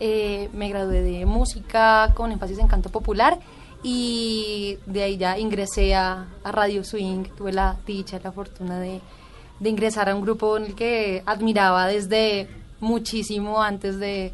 Eh, 0.00 0.48
me 0.52 0.68
gradué 0.68 1.02
de 1.02 1.26
música 1.26 2.12
con 2.14 2.32
énfasis 2.32 2.58
en 2.58 2.68
canto 2.68 2.90
popular 2.90 3.38
y 3.88 4.78
de 4.84 5.04
ahí 5.04 5.16
ya 5.16 5.38
ingresé 5.38 5.94
a, 5.94 6.26
a 6.42 6.50
Radio 6.50 6.82
Swing. 6.82 7.22
Tuve 7.36 7.52
la 7.52 7.76
dicha, 7.86 8.18
la 8.20 8.32
fortuna 8.32 8.80
de, 8.80 9.00
de 9.60 9.70
ingresar 9.70 10.08
a 10.08 10.16
un 10.16 10.22
grupo 10.22 10.56
en 10.56 10.64
el 10.64 10.74
que 10.74 11.22
admiraba 11.24 11.86
desde 11.86 12.48
muchísimo 12.80 13.62
antes 13.62 14.00
de, 14.00 14.32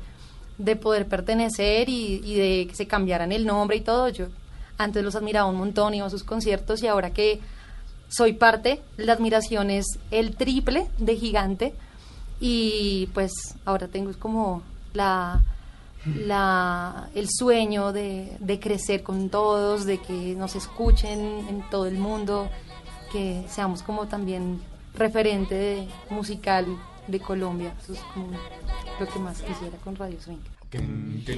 de 0.57 0.77
poder 0.77 1.07
pertenecer 1.07 1.91
y, 1.91 2.35
de 2.35 2.67
que 2.67 2.75
se 2.75 2.87
cambiaran 2.87 3.31
el 3.31 3.45
nombre 3.45 3.77
y 3.77 3.83
todo. 3.83 4.09
Yo 4.09 4.29
antes 4.79 5.05
los 5.05 5.17
admiraba 5.17 5.51
un 5.51 5.57
montón, 5.57 5.93
iba 5.93 6.07
a 6.07 6.11
sus 6.11 6.25
conciertos 6.25 6.83
y 6.83 6.87
ahora 6.87 7.11
que 7.11 7.39
soy 8.09 8.33
parte, 8.33 8.81
la 8.97 9.13
admiración 9.13 9.69
es 9.69 9.85
el 10.11 10.35
triple 10.35 10.87
de 10.97 11.15
gigante 11.17 11.75
y 12.41 13.11
pues 13.13 13.33
ahora 13.67 13.87
tengo 13.87 14.13
como 14.19 14.63
la, 14.95 15.43
la, 16.05 17.09
el 17.15 17.29
sueño 17.31 17.93
de, 17.93 18.37
de 18.41 18.61
crecer 18.61 19.03
con 19.03 19.29
todos, 19.29 19.85
de 19.85 19.99
que 19.99 20.35
nos 20.35 20.57
escuchen 20.57 21.21
en 21.49 21.63
todo 21.71 21.87
el 21.87 21.99
mundo, 21.99 22.49
que 23.13 23.45
seamos 23.49 23.83
como 23.83 24.07
también 24.07 24.61
referente 24.95 25.89
musical 26.11 26.67
de 27.07 27.21
Colombia. 27.21 27.75
Eso 27.83 27.93
es 27.93 28.01
como 28.15 28.29
lo 28.99 29.07
que 29.07 29.19
más 29.19 29.43
quisiera 29.43 29.77
con 29.79 29.97
Radio 29.97 30.21
Swing. 30.21 30.39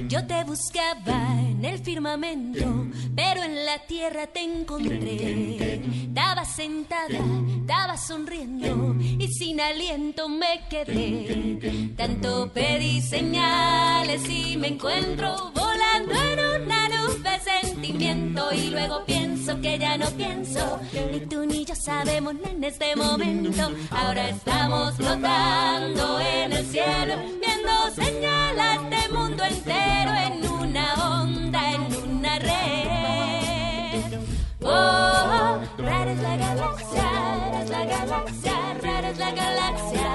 Yo 0.07 0.25
te 0.25 0.43
buscaba 0.45 1.41
en 1.41 1.65
el 1.65 1.79
firmamento, 1.79 2.87
pero 3.15 3.43
en 3.43 3.65
la 3.65 3.79
tierra 3.85 4.27
te 4.27 4.41
encontré. 4.41 5.81
Estaba 6.07 6.45
sentada, 6.45 7.19
estaba 7.59 7.97
sonriendo 7.97 8.95
y 8.99 9.27
sin 9.27 9.59
aliento 9.59 10.29
me 10.29 10.61
quedé. 10.69 11.93
Tanto 11.97 12.51
pedí 12.53 13.01
señales 13.01 14.21
y 14.29 14.55
me 14.55 14.69
encuentro 14.69 15.51
volando 15.53 16.13
en 16.13 16.63
una 16.63 16.87
nube 16.89 17.39
y 17.87 18.69
luego 18.71 19.05
pienso 19.05 19.59
que 19.61 19.77
ya 19.77 19.97
no 19.97 20.07
pienso. 20.11 20.79
Ni 21.11 21.19
tú 21.21 21.45
ni 21.45 21.65
yo 21.65 21.75
sabemos 21.75 22.33
en 22.43 22.63
este 22.63 22.95
momento. 22.95 23.71
Ahora 23.91 24.29
estamos 24.29 24.95
flotando 24.95 26.19
en 26.19 26.53
el 26.53 26.65
cielo, 26.65 27.15
viendo 27.39 27.71
señales 27.93 28.89
de 28.89 29.13
mundo 29.13 29.43
entero 29.43 30.11
en 30.15 30.51
una 30.51 31.19
onda, 31.19 31.71
en 31.73 31.95
una 32.09 32.39
red. 32.39 34.19
Oh, 34.63 35.59
rara 35.77 36.11
es 36.11 36.21
la 36.21 36.37
galaxia, 36.37 37.03
rara 37.03 37.63
es 37.63 37.69
la 37.69 37.85
galaxia, 37.85 38.73
rara 38.81 39.09
es 39.09 39.17
la 39.17 39.31
galaxia. 39.31 40.11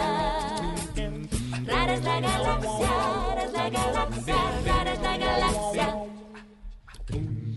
Rara 1.66 1.94
es 1.94 2.02
la 2.02 2.20
galaxia, 2.20 2.90
rara 3.26 3.42
es 3.44 3.52
la 3.52 3.70
galaxia, 3.70 4.36
rara 4.66 4.92
es 4.92 5.00
la 5.00 5.16
galaxia. 5.16 6.09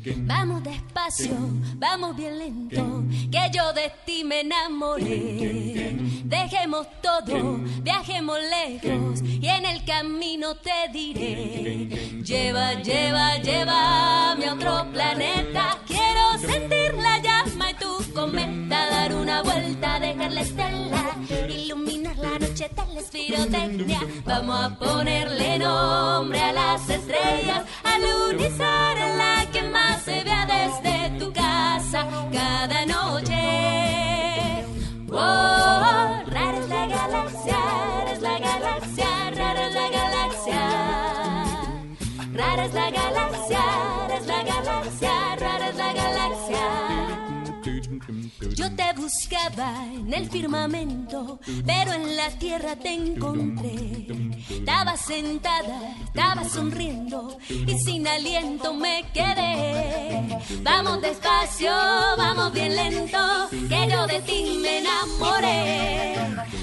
Vamos 0.05 0.63
despacio, 0.63 1.31
vamos 1.75 2.15
bien 2.17 2.37
lento, 2.37 3.03
que 3.31 3.49
yo 3.53 3.71
de 3.71 3.89
ti 4.05 4.23
me 4.25 4.41
enamoré. 4.41 5.95
Dejemos 6.25 6.87
todo, 7.01 7.57
viajemos 7.81 8.37
lejos 8.49 9.21
y 9.21 9.47
en 9.47 9.65
el 9.65 9.85
camino 9.85 10.55
te 10.55 10.91
diré. 10.91 11.87
Lleva, 12.21 12.73
lleva, 12.81 13.37
llévame 13.37 14.45
a 14.45 14.53
otro 14.53 14.91
planeta. 14.91 15.77
Quiero 15.87 16.37
sentir 16.37 16.95
la 16.95 17.19
llama 17.19 17.71
y 17.71 17.73
tu 17.75 18.13
cometa, 18.13 18.85
dar 18.89 19.15
una 19.15 19.41
vuelta, 19.41 19.99
dejar 20.01 20.33
la 20.33 20.41
estela, 20.41 21.15
iluminar 21.47 22.17
la 22.17 22.39
noche 22.39 22.69
tal 22.75 22.97
es 22.97 23.09
pirotecnia. 23.09 24.01
Vamos 24.25 24.65
a 24.65 24.77
ponerle 24.77 25.59
nombre 25.59 26.41
a 26.41 26.51
las 26.51 26.89
estrellas, 26.89 27.63
al 27.83 28.01
unizar 28.31 28.97
en 28.97 29.17
la 29.17 29.22
buscaba 48.95 49.85
en 49.85 50.13
el 50.13 50.29
firmamento, 50.29 51.39
pero 51.65 51.93
en 51.93 52.15
la 52.15 52.29
tierra 52.31 52.75
te 52.75 52.93
encontré. 52.93 54.07
Estaba 54.49 54.97
sentada, 54.97 55.95
estaba 56.05 56.47
sonriendo 56.47 57.37
y 57.49 57.77
sin 57.79 58.07
aliento 58.07 58.73
me 58.73 59.03
quedé. 59.13 60.39
Vamos 60.61 61.01
despacio, 61.01 61.71
vamos 62.17 62.53
bien 62.53 62.75
lento, 62.75 63.17
que 63.49 63.87
yo 63.89 64.07
de 64.07 64.21
ti 64.21 64.59
me 64.61 64.79
enamoré. 64.79 66.15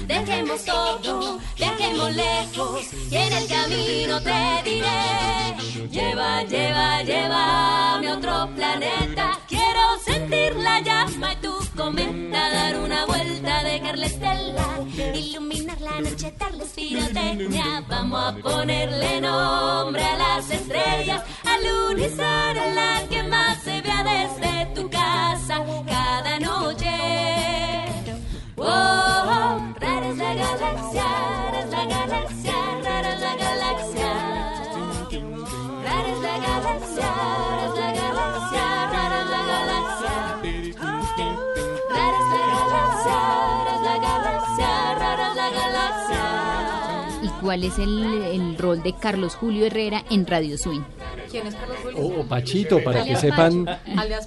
Dejemos 0.07 0.63
todo, 0.65 1.39
viajemos 1.55 2.15
lejos 2.15 2.85
y 3.09 3.15
en 3.15 3.33
el 3.33 3.47
camino 3.47 4.21
te 4.21 4.69
diré. 4.69 5.89
Lleva, 5.89 6.43
lleva, 6.43 7.03
llévame 7.03 8.07
a 8.07 8.15
otro 8.17 8.49
planeta. 8.55 9.39
Quiero 9.81 9.99
sentir 10.05 10.55
la 10.57 10.79
llama 10.79 11.33
y 11.33 11.35
tu 11.37 11.53
cometa, 11.75 12.49
dar 12.51 12.79
una 12.79 13.05
vuelta, 13.05 13.63
dejar 13.63 13.97
la 13.97 14.05
estela, 14.05 14.67
iluminar 15.15 15.81
la 15.81 16.01
noche, 16.01 16.31
darles 16.37 16.69
pirotecnia. 16.69 17.83
Vamos 17.89 18.21
a 18.23 18.35
ponerle 18.37 19.21
nombre 19.21 20.03
a 20.03 20.17
las 20.17 20.51
estrellas, 20.51 21.23
al 21.43 21.93
unizar 21.93 22.57
en 22.57 22.75
la 22.75 23.01
que 23.09 23.23
más 23.23 23.63
se 23.63 23.81
vea 23.81 24.03
desde 24.03 24.67
tu 24.75 24.87
casa 24.89 25.63
cada 25.87 26.39
noche. 26.39 26.91
Oh, 28.57 29.73
rara 29.79 30.09
es 30.09 30.17
la 30.17 30.33
galaxia, 30.35 31.05
rara 31.51 31.59
es 31.59 31.69
la 31.71 31.85
galaxia, 31.85 32.53
rara 32.83 33.13
es 33.13 33.19
la 33.19 33.35
galaxia. 33.35 34.13
Rara 35.83 36.07
es 36.13 36.19
la 36.19 36.37
galaxia, 36.37 37.09
rara 37.15 37.65
es 37.65 37.73
la 37.75 37.87
galaxia, 37.87 38.00
cuál 47.51 47.65
es 47.65 47.77
el, 47.79 48.01
el 48.31 48.57
rol 48.57 48.81
de 48.81 48.93
Carlos 48.93 49.35
Julio 49.35 49.65
Herrera 49.65 50.05
en 50.09 50.25
Radio 50.25 50.57
Swing? 50.57 50.79
¿Quién 51.29 51.47
es 51.47 51.55
Carlos 51.55 51.75
Julio? 51.83 51.99
O, 51.99 52.21
o 52.21 52.25
Pachito, 52.25 52.81
para 52.81 53.03
que 53.03 53.17
sepan, 53.17 53.65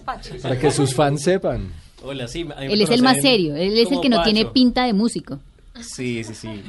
Pachi. 0.04 0.34
para 0.42 0.58
que 0.58 0.70
sus 0.70 0.94
fans 0.94 1.22
sepan. 1.22 1.72
Hola, 2.02 2.28
sí. 2.28 2.42
a 2.42 2.60
mí 2.60 2.66
me 2.66 2.74
Él 2.74 2.82
es 2.82 2.90
el 2.90 3.00
más 3.02 3.22
serio, 3.22 3.56
él 3.56 3.78
es 3.78 3.90
el 3.90 4.02
que 4.02 4.10
no 4.10 4.22
tiene 4.22 4.42
Pacho. 4.42 4.52
pinta 4.52 4.84
de 4.84 4.92
músico. 4.92 5.38
Sí, 5.80 6.22
sí, 6.22 6.34
sí. 6.34 6.62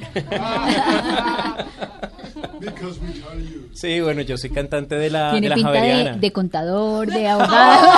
Sí, 3.73 3.99
bueno, 3.99 4.21
yo 4.21 4.37
soy 4.37 4.49
cantante 4.49 4.95
de 4.95 5.09
la, 5.09 5.25
de 5.25 5.31
Tiene 5.33 5.49
la 5.49 5.55
pinta 5.55 5.71
de, 5.73 5.79
Javeriana. 5.79 6.17
de 6.17 6.31
contador, 6.31 7.07
de 7.11 7.27
abogado. 7.27 7.89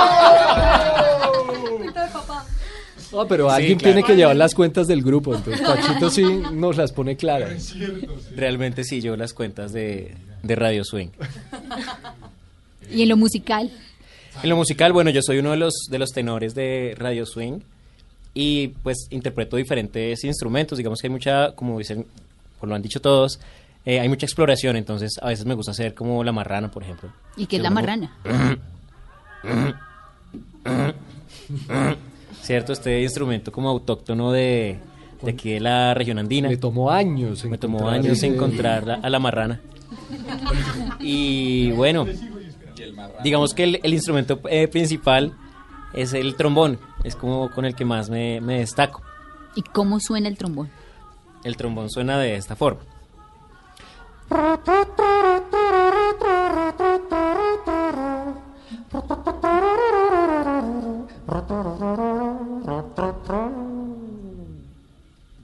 No, 3.11 3.27
pero 3.27 3.49
Sí, 3.49 3.55
alguien 3.55 3.77
claro. 3.79 3.93
tiene 3.93 4.07
que 4.07 4.15
llevar 4.15 4.35
las 4.35 4.53
cuentas 4.53 4.87
del 4.87 5.01
grupo, 5.01 5.35
entonces 5.35 5.65
Pachito 5.65 6.09
sí 6.09 6.23
nos 6.53 6.77
las 6.77 6.91
pone 6.91 7.15
claras. 7.15 7.73
Realmente 8.35 8.83
sí, 8.83 9.01
yo 9.01 9.15
las 9.15 9.33
cuentas 9.33 9.71
de, 9.73 10.13
de 10.43 10.55
Radio 10.55 10.83
Swing. 10.83 11.09
y 12.91 13.01
en 13.03 13.09
lo 13.09 13.17
musical. 13.17 13.71
En 14.43 14.49
lo 14.49 14.55
musical, 14.55 14.93
bueno, 14.93 15.09
yo 15.09 15.21
soy 15.21 15.39
uno 15.39 15.51
de 15.51 15.57
los, 15.57 15.73
de 15.89 15.99
los 15.99 16.09
tenores 16.11 16.53
de 16.53 16.95
Radio 16.97 17.25
Swing. 17.25 17.59
y 18.33 18.69
pues 18.83 19.07
interpreto 19.09 19.57
diferentes 19.57 20.23
instrumentos. 20.23 20.77
Digamos 20.77 20.99
que 21.01 21.07
hay 21.07 21.11
mucha, 21.11 21.51
como 21.53 21.77
dicen, 21.79 22.05
como 22.59 22.69
lo 22.71 22.75
han 22.75 22.81
dicho 22.81 23.01
todos, 23.01 23.39
eh, 23.85 23.99
hay 23.99 24.09
mucha 24.09 24.25
exploración, 24.25 24.75
entonces 24.75 25.13
a 25.21 25.29
veces 25.29 25.45
me 25.45 25.53
gusta 25.55 25.71
hacer 25.71 25.93
como 25.95 26.23
la 26.23 26.31
marrana, 26.33 26.69
por 26.69 26.83
ejemplo. 26.83 27.09
¿Y 27.37 27.45
qué 27.47 27.55
es 27.55 27.61
la 27.63 27.69
marrana? 27.69 28.15
Cierto, 32.47 32.71
este 32.71 33.01
instrumento 33.01 33.51
como 33.51 33.67
autóctono 33.67 34.31
de, 34.31 34.79
de 35.21 35.31
aquí 35.31 35.51
de 35.51 35.59
la 35.59 35.93
región 35.93 36.17
andina. 36.17 36.47
Me 36.47 36.55
tomó 36.55 36.89
años. 36.91 37.43
Me 37.43 37.57
tomó 37.57 37.79
encontrar 37.79 37.99
años 37.99 38.17
ese- 38.19 38.27
encontrar 38.27 38.99
a 39.03 39.09
la 39.09 39.19
marrana. 39.19 39.59
Y 41.01 41.71
bueno, 41.71 42.05
digamos 43.23 43.53
que 43.53 43.63
el, 43.65 43.79
el 43.83 43.93
instrumento 43.93 44.39
eh, 44.49 44.67
principal 44.69 45.33
es 45.93 46.13
el 46.13 46.35
trombón, 46.35 46.79
es 47.03 47.15
como 47.17 47.51
con 47.51 47.65
el 47.65 47.75
que 47.75 47.83
más 47.85 48.09
me, 48.09 48.39
me 48.39 48.59
destaco. 48.59 49.01
¿Y 49.55 49.61
cómo 49.61 49.99
suena 49.99 50.29
el 50.29 50.37
trombón? 50.37 50.69
El 51.43 51.57
trombón 51.57 51.89
suena 51.89 52.17
de 52.17 52.35
esta 52.35 52.55
forma. 52.55 52.79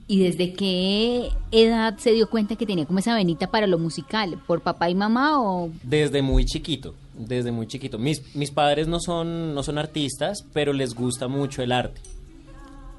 ¿Y 0.06 0.22
desde 0.22 0.52
qué 0.52 1.30
edad 1.50 1.96
se 1.98 2.12
dio 2.12 2.28
cuenta 2.28 2.56
que 2.56 2.66
tenía 2.66 2.84
como 2.86 2.98
esa 2.98 3.14
venita 3.14 3.50
para 3.50 3.66
lo 3.66 3.78
musical? 3.78 4.38
¿Por 4.46 4.60
papá 4.60 4.90
y 4.90 4.94
mamá 4.94 5.40
o...? 5.40 5.70
Desde 5.82 6.20
muy 6.22 6.44
chiquito, 6.44 6.94
desde 7.14 7.52
muy 7.52 7.66
chiquito. 7.66 7.98
Mis, 7.98 8.34
mis 8.34 8.50
padres 8.50 8.86
no 8.86 9.00
son, 9.00 9.54
no 9.54 9.62
son 9.62 9.78
artistas, 9.78 10.44
pero 10.52 10.72
les 10.72 10.94
gusta 10.94 11.28
mucho 11.28 11.62
el 11.62 11.72
arte. 11.72 12.00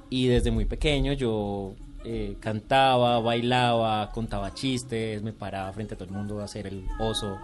Y 0.09 0.27
desde 0.27 0.51
muy 0.51 0.65
pequeño 0.65 1.13
yo 1.13 1.73
eh, 2.03 2.37
cantaba, 2.39 3.19
bailaba, 3.19 4.11
contaba 4.11 4.53
chistes, 4.53 5.21
me 5.23 5.33
paraba 5.33 5.71
frente 5.73 5.95
a 5.95 5.97
todo 5.97 6.09
el 6.09 6.15
mundo 6.15 6.39
a 6.39 6.45
hacer 6.45 6.67
el 6.67 6.85
oso. 6.99 7.37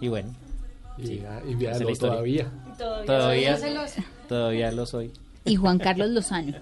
Y 0.00 0.08
bueno. 0.08 0.34
Y, 0.98 1.06
sí, 1.06 1.22
y 1.48 1.94
todavía. 1.96 2.50
Todavía. 3.06 3.58
Todavía 4.30 4.70
lo 4.70 4.86
soy. 4.86 5.10
Y 5.44 5.56
Juan 5.56 5.80
Carlos 5.80 6.08
Lozano. 6.10 6.52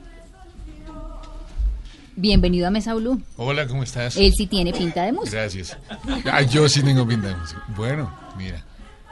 Bienvenido 2.17 2.67
a 2.67 2.71
Mesa 2.71 2.95
Blue. 2.95 3.21
Hola, 3.37 3.69
¿cómo 3.69 3.83
estás? 3.83 4.17
Él 4.17 4.33
sí 4.35 4.47
tiene 4.47 4.73
pinta 4.73 5.03
de 5.05 5.13
música. 5.13 5.37
Gracias. 5.37 5.77
Ah, 6.33 6.41
yo 6.41 6.67
sí 6.67 6.83
tengo 6.83 7.07
pinta 7.07 7.29
de 7.29 7.37
música. 7.37 7.63
Bueno, 7.77 8.11
mira, 8.39 8.65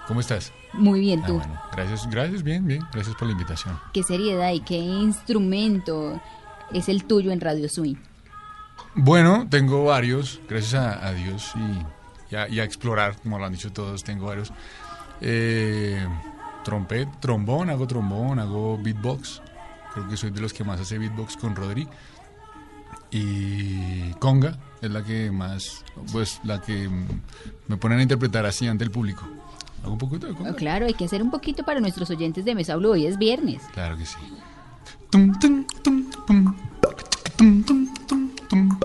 ¿cómo 0.09 0.21
estás? 0.21 0.53
Muy 0.73 1.01
bien, 1.01 1.21
Ah, 1.23 1.27
tú. 1.27 1.35
bueno, 1.35 1.61
gracias, 1.73 2.09
gracias, 2.11 2.43
bien, 2.43 2.67
bien. 2.67 2.83
Gracias 2.95 3.15
por 3.17 3.27
la 3.29 3.33
invitación. 3.33 3.79
¿Qué 3.93 4.03
seriedad 4.03 4.51
y 4.53 4.61
qué 4.61 4.79
instrumento 4.79 6.19
es 6.73 6.89
el 6.89 7.05
tuyo 7.05 7.31
en 7.31 7.41
Radio 7.43 7.69
Swing? 7.69 7.97
Bueno, 8.95 9.47
tengo 9.51 9.85
varios, 9.85 10.41
gracias 10.49 10.75
a, 10.75 11.07
a 11.07 11.13
Dios 11.13 11.53
y, 12.31 12.35
y 12.35 12.37
a, 12.39 12.49
y 12.49 12.61
a 12.61 12.65
explorar, 12.65 13.17
como 13.23 13.39
lo 13.39 13.45
han 13.45 13.53
dicho 13.53 13.71
todos, 13.71 14.03
tengo 14.03 14.27
varios. 14.27 14.51
Eh, 15.21 16.03
trompet, 16.67 17.09
trombón, 17.21 17.71
hago 17.71 17.87
trombón, 17.87 18.41
hago 18.41 18.77
beatbox. 18.77 19.41
Creo 19.95 20.09
que 20.09 20.17
soy 20.17 20.31
de 20.31 20.41
los 20.41 20.53
que 20.53 20.65
más 20.65 20.81
hace 20.81 20.99
beatbox 20.99 21.37
con 21.37 21.55
Rodri. 21.55 21.87
Y 23.13 24.11
conga 24.15 24.59
es 24.83 24.91
la 24.91 25.05
que 25.05 25.31
más, 25.31 25.85
pues 26.11 26.41
la 26.43 26.61
que 26.61 26.89
mm, 26.89 27.07
me 27.69 27.77
ponen 27.77 28.01
a 28.01 28.03
interpretar 28.03 28.45
así 28.47 28.67
ante 28.67 28.83
el 28.83 28.91
público. 28.91 29.23
Hago 29.85 29.93
un 29.93 29.99
poquito 29.99 30.27
de 30.27 30.35
conga. 30.35 30.51
Oh, 30.51 30.57
claro, 30.57 30.87
hay 30.87 30.95
que 30.95 31.05
hacer 31.05 31.23
un 31.23 31.31
poquito 31.31 31.63
para 31.63 31.79
nuestros 31.79 32.11
oyentes 32.11 32.45
de 32.45 32.57
Mesa 32.57 32.75
Blue. 32.75 32.91
Hoy 32.91 33.07
es 33.07 33.17
viernes. 33.17 33.63
Claro 33.73 33.97
que 33.97 34.05
sí. 34.05 34.17
Tum, 35.11 35.39
tum, 35.39 35.65
tum, 35.85 36.11
tum. 36.27 36.57
Tum, 37.37 37.63
tum, 37.63 37.95
tum, 38.09 38.31
tum. 38.49 38.79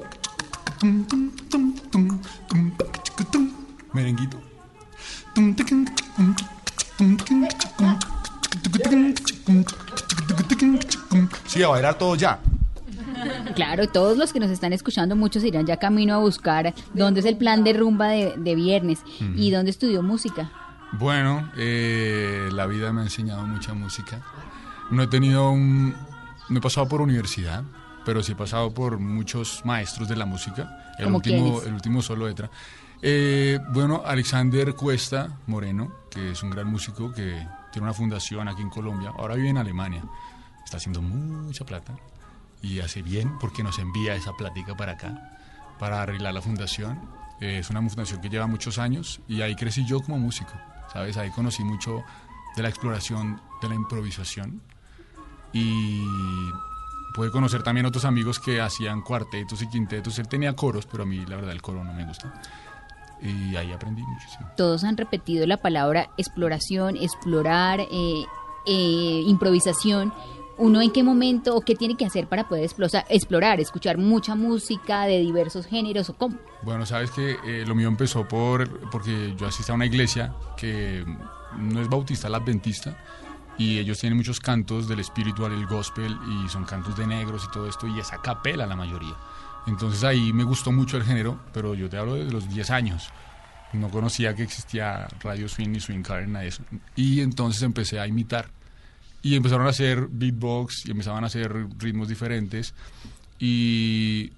Tum, 0.79 1.07
tum, 1.07 1.31
tum, 1.49 1.77
tum. 1.89 2.19
Tum, 2.47 2.71
chicu, 3.03 3.23
tum. 3.31 3.51
Merenguito. 3.91 4.37
Tum, 5.33 5.55
tiquin, 5.55 5.85
tum, 5.85 5.95
tum, 5.95 6.35
tiquin, 6.35 6.35
tum, 6.35 6.50
Sí, 11.47 11.63
a 11.63 11.67
bailar 11.67 11.97
todo 11.97 12.15
ya. 12.15 12.39
Claro, 13.55 13.87
todos 13.87 14.17
los 14.17 14.31
que 14.33 14.39
nos 14.39 14.49
están 14.49 14.73
escuchando, 14.73 15.15
muchos 15.15 15.43
irán 15.43 15.65
ya 15.65 15.77
camino 15.77 16.15
a 16.15 16.17
buscar 16.17 16.73
dónde 16.93 17.19
es 17.19 17.25
el 17.25 17.37
plan 17.37 17.63
de 17.63 17.73
rumba 17.73 18.07
de, 18.07 18.33
de 18.37 18.55
viernes 18.55 18.99
y 19.35 19.51
dónde 19.51 19.71
estudió 19.71 20.01
música. 20.01 20.51
Bueno, 20.93 21.51
eh, 21.57 22.49
la 22.51 22.65
vida 22.65 22.91
me 22.91 23.01
ha 23.01 23.03
enseñado 23.05 23.45
mucha 23.45 23.73
música. 23.73 24.21
No 24.89 25.03
he 25.03 25.07
tenido 25.07 25.51
un... 25.51 25.95
No 26.49 26.57
he 26.57 26.61
pasado 26.61 26.87
por 26.87 27.01
universidad, 27.01 27.63
pero 28.03 28.21
sí 28.23 28.33
he 28.33 28.35
pasado 28.35 28.73
por 28.73 28.99
muchos 28.99 29.61
maestros 29.63 30.09
de 30.09 30.17
la 30.17 30.25
música. 30.25 30.93
El 30.97 31.05
¿Cómo 31.05 31.17
último, 31.17 31.61
el 31.65 31.73
último 31.73 32.01
solo 32.01 32.27
letra. 32.27 32.49
Eh, 33.03 33.59
bueno, 33.69 34.03
Alexander 34.05 34.75
Cuesta 34.75 35.39
Moreno, 35.47 35.91
que 36.11 36.31
es 36.31 36.43
un 36.43 36.51
gran 36.51 36.67
músico 36.67 37.11
que 37.11 37.47
tiene 37.71 37.87
una 37.87 37.93
fundación 37.93 38.47
aquí 38.47 38.61
en 38.61 38.69
Colombia. 38.69 39.11
Ahora 39.17 39.35
vive 39.35 39.49
en 39.49 39.57
Alemania. 39.57 40.03
Está 40.63 40.77
haciendo 40.77 41.01
mucha 41.01 41.65
plata 41.65 41.95
y 42.61 42.79
hace 42.79 43.01
bien 43.01 43.39
porque 43.39 43.63
nos 43.63 43.79
envía 43.79 44.15
esa 44.15 44.33
plática 44.33 44.75
para 44.75 44.93
acá, 44.93 45.37
para 45.79 46.01
arreglar 46.01 46.33
la 46.33 46.41
fundación. 46.41 46.99
Eh, 47.39 47.59
es 47.59 47.69
una 47.71 47.81
fundación 47.81 48.21
que 48.21 48.29
lleva 48.29 48.45
muchos 48.45 48.77
años 48.77 49.19
y 49.27 49.41
ahí 49.41 49.55
crecí 49.55 49.83
yo 49.85 50.01
como 50.01 50.19
músico, 50.19 50.53
¿sabes? 50.93 51.17
Ahí 51.17 51.31
conocí 51.31 51.63
mucho 51.63 52.03
de 52.55 52.61
la 52.61 52.69
exploración, 52.69 53.41
de 53.63 53.69
la 53.69 53.75
improvisación 53.75 54.61
y 55.53 56.05
pude 57.15 57.31
conocer 57.31 57.63
también 57.63 57.87
otros 57.87 58.05
amigos 58.05 58.39
que 58.39 58.61
hacían 58.61 59.01
cuartetos 59.01 59.61
y 59.63 59.69
quintetos. 59.69 60.19
Él 60.19 60.27
tenía 60.27 60.55
coros, 60.55 60.85
pero 60.85 61.03
a 61.03 61.05
mí 61.07 61.25
la 61.25 61.37
verdad 61.37 61.51
el 61.51 61.63
coro 61.63 61.83
no 61.83 61.93
me 61.93 62.05
gusta. 62.05 62.31
Y 63.21 63.55
ahí 63.55 63.71
aprendí 63.71 64.01
muchísimo. 64.01 64.47
Todos 64.57 64.83
han 64.83 64.97
repetido 64.97 65.45
la 65.45 65.57
palabra 65.57 66.09
exploración, 66.17 66.97
explorar, 66.97 67.79
eh, 67.79 68.25
eh, 68.65 69.23
improvisación. 69.27 70.13
¿Uno 70.57 70.81
en 70.81 70.91
qué 70.91 71.01
momento 71.01 71.55
o 71.55 71.61
qué 71.61 71.75
tiene 71.75 71.95
que 71.95 72.05
hacer 72.05 72.27
para 72.27 72.47
poder 72.47 72.69
explorar, 73.09 73.59
escuchar 73.59 73.97
mucha 73.97 74.35
música 74.35 75.05
de 75.05 75.19
diversos 75.19 75.65
géneros 75.65 76.09
o 76.09 76.13
cómo? 76.13 76.37
Bueno, 76.61 76.85
sabes 76.85 77.09
que 77.11 77.37
eh, 77.45 77.63
lo 77.65 77.73
mío 77.73 77.87
empezó 77.87 78.27
por 78.27 78.69
porque 78.89 79.33
yo 79.37 79.47
asistí 79.47 79.71
a 79.71 79.75
una 79.75 79.87
iglesia 79.87 80.35
que 80.57 81.03
no 81.57 81.81
es 81.81 81.89
bautista, 81.89 82.27
es 82.27 82.31
la 82.31 82.37
adventista, 82.37 82.95
y 83.57 83.79
ellos 83.79 83.99
tienen 83.99 84.17
muchos 84.17 84.39
cantos 84.39 84.87
del 84.87 84.99
espiritual, 84.99 85.51
el 85.51 85.65
gospel, 85.67 86.15
y 86.27 86.49
son 86.49 86.65
cantos 86.65 86.95
de 86.95 87.07
negros 87.07 87.45
y 87.47 87.51
todo 87.51 87.67
esto, 87.67 87.87
y 87.87 87.99
es 87.99 88.11
a 88.13 88.21
capela 88.21 88.65
la 88.65 88.75
mayoría. 88.75 89.15
Entonces 89.67 90.03
ahí 90.03 90.33
me 90.33 90.43
gustó 90.43 90.71
mucho 90.71 90.97
el 90.97 91.03
género, 91.03 91.39
pero 91.53 91.75
yo 91.75 91.89
te 91.89 91.97
hablo 91.97 92.15
desde 92.15 92.31
los 92.31 92.49
10 92.49 92.69
años. 92.71 93.09
No 93.73 93.89
conocía 93.89 94.35
que 94.35 94.43
existía 94.43 95.07
Radio 95.21 95.47
Swing 95.47 95.69
ni 95.69 95.79
Swing 95.79 96.01
Car, 96.01 96.27
nada 96.27 96.43
de 96.43 96.49
eso. 96.49 96.63
Y 96.95 97.21
entonces 97.21 97.61
empecé 97.61 97.99
a 97.99 98.07
imitar. 98.07 98.49
Y 99.21 99.35
empezaron 99.35 99.67
a 99.67 99.69
hacer 99.69 100.07
beatbox 100.09 100.87
y 100.87 100.91
empezaban 100.91 101.23
a 101.23 101.27
hacer 101.27 101.53
ritmos 101.77 102.09
diferentes. 102.09 102.73
Y 103.39 104.31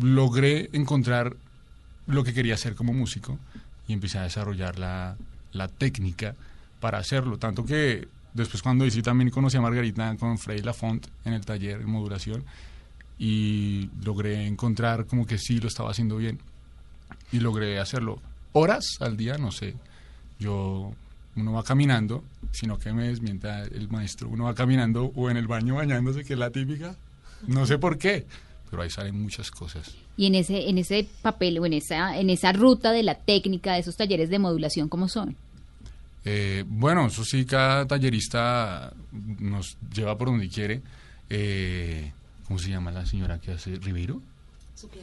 logré 0.00 0.68
encontrar 0.72 1.36
lo 2.06 2.24
que 2.24 2.34
quería 2.34 2.54
hacer 2.54 2.74
como 2.74 2.92
músico 2.92 3.38
y 3.86 3.92
empecé 3.92 4.18
a 4.18 4.22
desarrollar 4.22 4.78
la, 4.78 5.16
la 5.52 5.68
técnica 5.68 6.34
para 6.80 6.98
hacerlo. 6.98 7.38
Tanto 7.38 7.64
que 7.64 8.08
después 8.34 8.62
cuando 8.62 8.84
hice 8.84 9.02
también 9.02 9.30
conocí 9.30 9.56
a 9.56 9.60
Margarita 9.60 10.14
con 10.16 10.36
Freddy 10.36 10.62
Lafont 10.62 11.06
en 11.24 11.32
el 11.32 11.44
taller 11.46 11.78
de 11.78 11.86
modulación 11.86 12.44
y 13.24 13.88
logré 14.04 14.48
encontrar 14.48 15.06
como 15.06 15.28
que 15.28 15.38
sí 15.38 15.60
lo 15.60 15.68
estaba 15.68 15.92
haciendo 15.92 16.16
bien 16.16 16.40
y 17.30 17.38
logré 17.38 17.78
hacerlo 17.78 18.20
horas 18.50 18.96
al 18.98 19.16
día, 19.16 19.38
no 19.38 19.52
sé. 19.52 19.76
Yo, 20.40 20.92
uno 21.36 21.52
va 21.52 21.62
caminando, 21.62 22.24
sino 22.50 22.80
que 22.80 22.92
me 22.92 23.06
desmienta 23.06 23.62
el 23.62 23.88
maestro, 23.88 24.28
uno 24.28 24.46
va 24.46 24.56
caminando 24.56 25.12
o 25.14 25.30
en 25.30 25.36
el 25.36 25.46
baño 25.46 25.76
bañándose, 25.76 26.24
que 26.24 26.32
es 26.32 26.38
la 26.38 26.50
típica, 26.50 26.96
no 27.46 27.64
sé 27.64 27.78
por 27.78 27.96
qué, 27.96 28.26
pero 28.68 28.82
ahí 28.82 28.90
salen 28.90 29.22
muchas 29.22 29.52
cosas. 29.52 29.94
Y 30.16 30.26
en 30.26 30.34
ese, 30.34 30.68
en 30.68 30.78
ese 30.78 31.06
papel 31.22 31.60
o 31.60 31.66
en 31.66 31.74
esa, 31.74 32.18
en 32.18 32.28
esa 32.28 32.52
ruta 32.52 32.90
de 32.90 33.04
la 33.04 33.14
técnica 33.14 33.74
de 33.74 33.80
esos 33.82 33.96
talleres 33.96 34.30
de 34.30 34.40
modulación, 34.40 34.88
¿cómo 34.88 35.08
son? 35.08 35.36
Eh, 36.24 36.64
bueno, 36.66 37.06
eso 37.06 37.24
sí, 37.24 37.44
cada 37.44 37.86
tallerista 37.86 38.92
nos 39.38 39.76
lleva 39.94 40.18
por 40.18 40.26
donde 40.26 40.48
quiere. 40.48 40.82
Eh, 41.30 42.12
¿Cómo 42.52 42.60
se 42.62 42.68
llama 42.68 42.90
la 42.90 43.06
señora 43.06 43.40
que 43.40 43.50
hace 43.50 43.76
Ribeiro? 43.76 44.20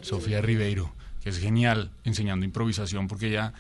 Sofía 0.02 0.40
Ribeiro, 0.40 0.94
que 1.24 1.32
es 1.32 1.40
genial 1.40 1.90
enseñando 2.04 2.46
improvisación 2.46 3.08
porque 3.08 3.30
ella, 3.30 3.54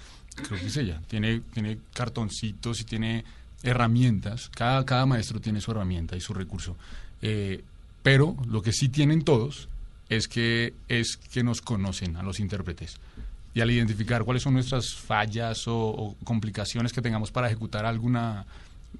creo 0.47 0.59
que 0.59 0.67
es 0.67 0.77
ella, 0.77 1.01
tiene, 1.07 1.39
tiene 1.39 1.79
cartoncitos 1.95 2.81
y 2.81 2.83
tiene 2.83 3.25
herramientas. 3.63 4.51
Cada, 4.53 4.85
cada 4.85 5.07
maestro 5.07 5.41
tiene 5.41 5.59
su 5.59 5.71
herramienta 5.71 6.15
y 6.15 6.21
su 6.21 6.35
recurso. 6.35 6.77
Eh, 7.23 7.63
pero 8.03 8.37
lo 8.47 8.61
que 8.61 8.73
sí 8.73 8.89
tienen 8.89 9.23
todos 9.23 9.69
es 10.07 10.27
que, 10.27 10.75
es 10.87 11.17
que 11.17 11.41
nos 11.41 11.61
conocen 11.61 12.15
a 12.15 12.21
los 12.21 12.39
intérpretes. 12.39 12.97
Y 13.55 13.61
al 13.61 13.71
identificar 13.71 14.23
cuáles 14.23 14.43
son 14.43 14.53
nuestras 14.53 14.93
fallas 14.93 15.67
o, 15.67 15.75
o 15.75 16.15
complicaciones 16.23 16.93
que 16.93 17.01
tengamos 17.01 17.31
para 17.31 17.47
ejecutar 17.47 17.87
alguna, 17.87 18.45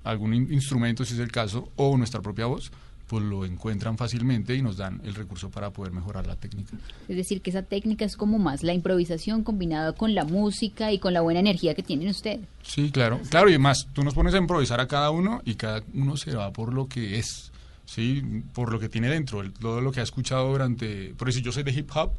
algún 0.04 0.34
in- 0.34 0.52
instrumento, 0.52 1.06
si 1.06 1.14
es 1.14 1.20
el 1.20 1.32
caso, 1.32 1.72
o 1.76 1.96
nuestra 1.96 2.24
propia 2.24 2.48
voz, 2.48 2.72
pues 3.10 3.24
lo 3.26 3.44
encuentran 3.44 3.98
fácilmente 3.98 4.54
y 4.56 4.62
nos 4.62 4.78
dan 4.78 5.02
el 5.04 5.16
recurso 5.16 5.50
para 5.50 5.72
poder 5.72 5.92
mejorar 5.92 6.28
la 6.28 6.36
técnica. 6.36 6.78
Es 7.08 7.16
decir, 7.16 7.42
que 7.42 7.50
esa 7.50 7.64
técnica 7.64 8.06
es 8.06 8.16
como 8.16 8.38
más 8.38 8.62
la 8.62 8.72
improvisación 8.74 9.44
combinada 9.44 9.94
con 9.94 10.14
la 10.14 10.26
música 10.26 10.92
y 10.94 11.00
con 11.00 11.14
la 11.16 11.22
buena 11.22 11.40
energía 11.40 11.74
que 11.74 11.82
tienen 11.82 12.08
ustedes. 12.10 12.42
Sí, 12.62 12.92
claro, 12.92 13.20
claro, 13.32 13.48
y 13.50 13.54
además 13.54 13.88
tú 13.94 14.04
nos 14.04 14.14
pones 14.14 14.36
a 14.36 14.38
improvisar 14.38 14.80
a 14.80 14.88
cada 14.88 15.10
uno 15.10 15.42
y 15.44 15.56
cada 15.56 15.82
uno 15.96 16.18
se 16.18 16.36
va 16.36 16.54
por 16.54 16.72
lo 16.72 16.88
que 16.88 17.18
es, 17.18 17.52
sí, 17.86 18.22
por 18.54 18.72
lo 18.72 18.80
que 18.80 18.90
tiene 18.90 19.10
dentro, 19.10 19.42
el- 19.42 19.54
todo 19.54 19.82
lo 19.82 19.92
que 19.92 20.02
ha 20.02 20.04
escuchado 20.04 20.48
durante, 20.52 21.16
por 21.18 21.30
eso 21.30 21.40
yo 21.40 21.52
soy 21.52 21.64
de 21.64 21.72
hip 21.72 21.90
hop 21.96 22.12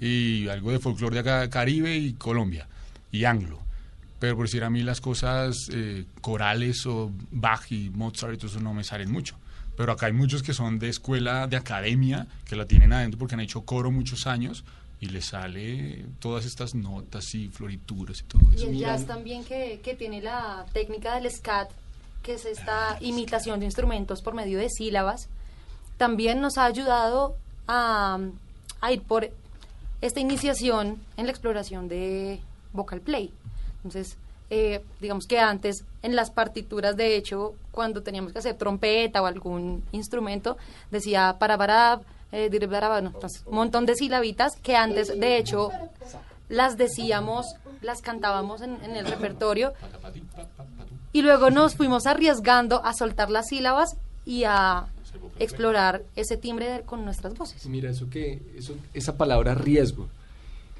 y 0.00 0.46
algo 0.46 0.70
de 0.70 0.78
folclore 0.78 1.14
de 1.14 1.20
acá, 1.20 1.50
Caribe 1.50 1.96
y 1.96 2.12
Colombia 2.12 2.68
y 3.10 3.24
anglo. 3.24 3.58
Pero 4.20 4.36
por 4.36 4.46
decir 4.46 4.62
a 4.62 4.70
mí 4.70 4.82
las 4.82 5.00
cosas 5.00 5.68
eh, 5.72 6.04
corales 6.20 6.86
o 6.86 7.10
Bach 7.32 7.70
y 7.72 7.90
Mozart 7.90 8.34
y 8.34 8.36
todo 8.36 8.46
eso 8.46 8.60
no 8.60 8.72
me 8.72 8.84
salen 8.84 9.10
mucho. 9.10 9.36
Pero 9.76 9.92
acá 9.92 10.06
hay 10.06 10.12
muchos 10.12 10.42
que 10.42 10.54
son 10.54 10.78
de 10.78 10.88
escuela, 10.88 11.46
de 11.46 11.56
academia, 11.56 12.26
que 12.46 12.56
la 12.56 12.66
tienen 12.66 12.92
adentro 12.92 13.18
porque 13.18 13.34
han 13.34 13.40
hecho 13.40 13.62
coro 13.62 13.90
muchos 13.90 14.26
años 14.26 14.64
y 15.00 15.06
les 15.06 15.26
sale 15.26 16.06
todas 16.20 16.46
estas 16.46 16.74
notas 16.74 17.34
y 17.34 17.48
florituras 17.48 18.20
y 18.20 18.22
todo 18.24 18.40
Y 18.52 18.56
eso. 18.56 18.66
el 18.68 18.78
jazz 18.78 19.06
también 19.06 19.44
que, 19.44 19.80
que 19.84 19.94
tiene 19.94 20.22
la 20.22 20.64
técnica 20.72 21.14
del 21.20 21.30
scat, 21.30 21.68
que 22.22 22.34
es 22.34 22.46
esta 22.46 22.96
imitación 23.00 23.60
de 23.60 23.66
instrumentos 23.66 24.22
por 24.22 24.34
medio 24.34 24.58
de 24.58 24.70
sílabas, 24.70 25.28
también 25.98 26.40
nos 26.40 26.56
ha 26.58 26.64
ayudado 26.64 27.36
a, 27.68 28.18
a 28.80 28.92
ir 28.92 29.02
por 29.02 29.30
esta 30.00 30.20
iniciación 30.20 30.98
en 31.16 31.26
la 31.26 31.32
exploración 31.32 31.88
de 31.88 32.40
vocal 32.72 33.00
play. 33.00 33.30
Entonces, 33.76 34.16
eh, 34.50 34.82
digamos 35.00 35.26
que 35.26 35.38
antes 35.38 35.84
en 36.02 36.16
las 36.16 36.30
partituras, 36.30 36.96
de 36.96 37.16
hecho, 37.16 37.54
cuando 37.72 38.02
teníamos 38.02 38.32
que 38.32 38.38
hacer 38.38 38.56
trompeta 38.56 39.22
o 39.22 39.26
algún 39.26 39.82
instrumento, 39.92 40.56
decía 40.90 41.36
para 41.38 41.58
para, 41.58 42.00
eh, 42.32 42.48
entonces, 42.50 43.42
un 43.46 43.54
montón 43.54 43.86
de 43.86 43.94
silabitas 43.94 44.56
que 44.62 44.76
antes, 44.76 45.18
de 45.18 45.36
hecho, 45.38 45.70
las 46.48 46.76
decíamos, 46.76 47.46
las 47.82 48.00
cantábamos 48.02 48.62
en, 48.62 48.76
en 48.84 48.96
el 48.96 49.06
repertorio 49.06 49.72
y 51.12 51.22
luego 51.22 51.50
nos 51.50 51.74
fuimos 51.74 52.06
arriesgando 52.06 52.84
a 52.84 52.92
soltar 52.92 53.30
las 53.30 53.46
sílabas 53.46 53.96
y 54.24 54.44
a 54.44 54.86
explorar 55.38 56.02
ese 56.14 56.36
timbre 56.36 56.82
con 56.84 57.04
nuestras 57.04 57.34
voces. 57.34 57.66
Mira, 57.66 57.90
eso 57.90 58.08
que, 58.10 58.42
eso, 58.56 58.74
esa 58.92 59.16
palabra 59.16 59.54
riesgo. 59.54 60.08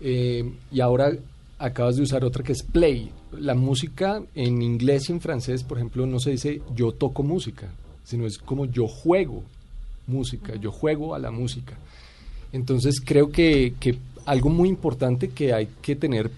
Eh, 0.01 0.53
y 0.71 0.81
ahora 0.81 1.13
acabas 1.59 1.97
de 1.97 2.03
usar 2.03 2.25
otra 2.25 2.45
que 2.45 2.53
es 2.53 2.63
play. 2.63 3.11
La 3.39 3.55
música 3.55 4.23
en 4.35 4.63
inglés 4.63 5.09
y 5.09 5.13
en 5.13 5.21
francés, 5.21 5.63
por 5.63 5.79
ejemplo, 5.79 6.07
no 6.07 6.21
se 6.21 6.33
dice 6.33 6.63
yo 6.75 6.93
toco 6.93 7.23
música, 7.23 7.69
sino 8.05 8.27
es 8.27 8.39
como 8.39 8.67
yo 8.67 8.87
juego 8.87 9.43
música, 10.07 10.55
yo 10.57 10.71
juego 10.71 11.15
a 11.15 11.19
la 11.19 11.31
música. 11.31 11.75
Entonces 12.53 13.01
creo 13.05 13.31
que, 13.31 13.75
que 13.81 13.99
algo 14.25 14.51
muy 14.51 14.69
importante 14.69 15.29
que 15.29 15.53
hay 15.53 15.69
que 15.83 15.97
tener 15.97 16.31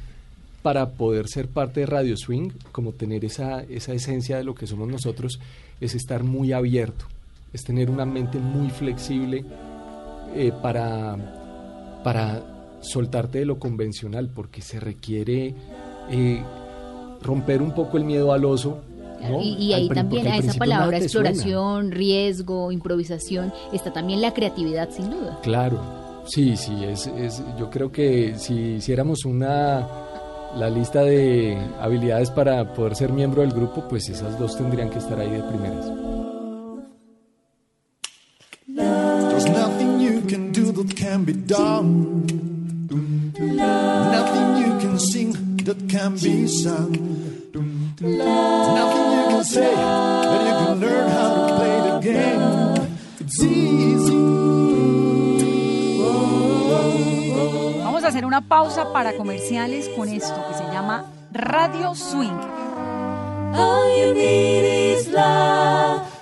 para 0.63 0.91
poder 0.91 1.29
ser 1.29 1.49
parte 1.49 1.81
de 1.81 1.87
Radio 1.87 2.17
Swing, 2.17 2.51
como 2.73 2.93
tener 2.93 3.25
esa, 3.25 3.63
esa 3.63 3.93
esencia 3.93 4.37
de 4.37 4.45
lo 4.45 4.55
que 4.55 4.67
somos 4.67 4.89
nosotros, 4.89 5.39
es 5.81 5.95
estar 5.95 6.25
muy 6.25 6.53
abierto, 6.53 7.07
es 7.53 7.65
tener 7.65 7.91
una 7.91 8.05
mente 8.05 8.39
muy 8.39 8.71
flexible 8.71 9.45
eh, 10.35 10.53
para, 10.61 12.01
para 12.03 12.58
soltarte 12.81 13.39
de 13.41 13.45
lo 13.45 13.59
convencional, 13.59 14.31
porque 14.35 14.63
se 14.63 14.79
requiere 14.81 15.55
eh, 16.11 16.43
romper 17.23 17.63
un 17.63 17.73
poco 17.75 17.97
el 17.99 18.05
miedo 18.05 18.33
al 18.33 18.45
oso. 18.45 18.79
¿no? 19.21 19.41
Y, 19.43 19.55
y 19.55 19.73
Al 19.73 19.81
ahí 19.81 19.89
prin- 19.89 19.95
también 20.03 20.27
al 20.29 20.33
a 20.35 20.37
esa 20.37 20.55
palabra 20.55 20.87
suena. 21.09 21.31
exploración, 21.31 21.91
riesgo, 21.91 22.71
improvisación, 22.71 23.53
está 23.73 23.93
también 23.93 24.21
la 24.21 24.33
creatividad 24.33 24.91
sin 24.91 25.11
duda. 25.11 25.39
Claro, 25.43 25.81
sí, 26.27 26.57
sí, 26.57 26.85
es, 26.85 27.09
es, 27.09 27.43
yo 27.59 27.69
creo 27.69 27.91
que 27.91 28.35
si 28.39 28.55
hiciéramos 28.77 29.25
una 29.25 29.87
la 30.57 30.71
lista 30.71 31.03
de 31.03 31.59
habilidades 31.81 32.31
para 32.31 32.73
poder 32.75 32.95
ser 32.95 33.13
miembro 33.13 33.43
del 33.43 33.51
grupo, 33.53 33.87
pues 33.89 34.09
esas 34.09 34.39
dos 34.39 34.57
tendrían 34.57 34.89
que 34.89 34.99
estar 34.99 35.19
ahí 35.19 35.31
de 35.31 35.43
primeras. 35.43 35.85
There's 38.67 39.47
nothing 39.51 40.01
you 40.01 40.23
can 40.29 40.53
do 40.53 40.73
that 40.73 40.95
can 40.95 41.25
be 41.25 41.33
done. 41.33 42.58
Nothing 42.91 44.57
you 44.57 44.79
can 44.81 44.99
sing 44.99 45.33
that 45.65 45.77
can 45.89 46.15
be 46.15 46.47
sung. 46.47 46.93
Nothing 48.01 49.13
you 49.13 49.25
can 49.29 49.45
say 49.45 49.75
that 49.75 50.43
you 50.47 50.55
can 50.67 50.81
learn 50.81 51.11
how 51.11 51.29
to 51.35 51.57
play 51.57 51.77
the 51.91 52.01
game. 52.01 52.43
It's 53.21 53.43
easy. 53.43 54.17
Vamos 57.85 58.05
a 58.05 58.09
hacer 58.09 58.25
una 58.25 58.41
pausa 58.41 58.93
para 58.93 59.13
comerciales 59.17 59.91
con 59.91 60.09
esto 60.09 60.43
que 60.49 60.55
se 60.57 60.65
llama 60.73 61.05
Radio 61.33 61.95
Swing. 61.95 62.41
All 63.55 63.99
you 63.99 64.15
need 64.15 64.97
is 64.97 65.09
love. 65.09 66.18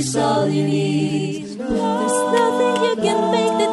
Is 0.00 0.16
all 0.16 0.48
you 0.48 0.64
need. 0.64 1.44
There's 1.44 2.18
nothing 2.38 2.74
you 2.84 2.94
can 3.04 3.20
make 3.32 3.54
that 3.60 3.69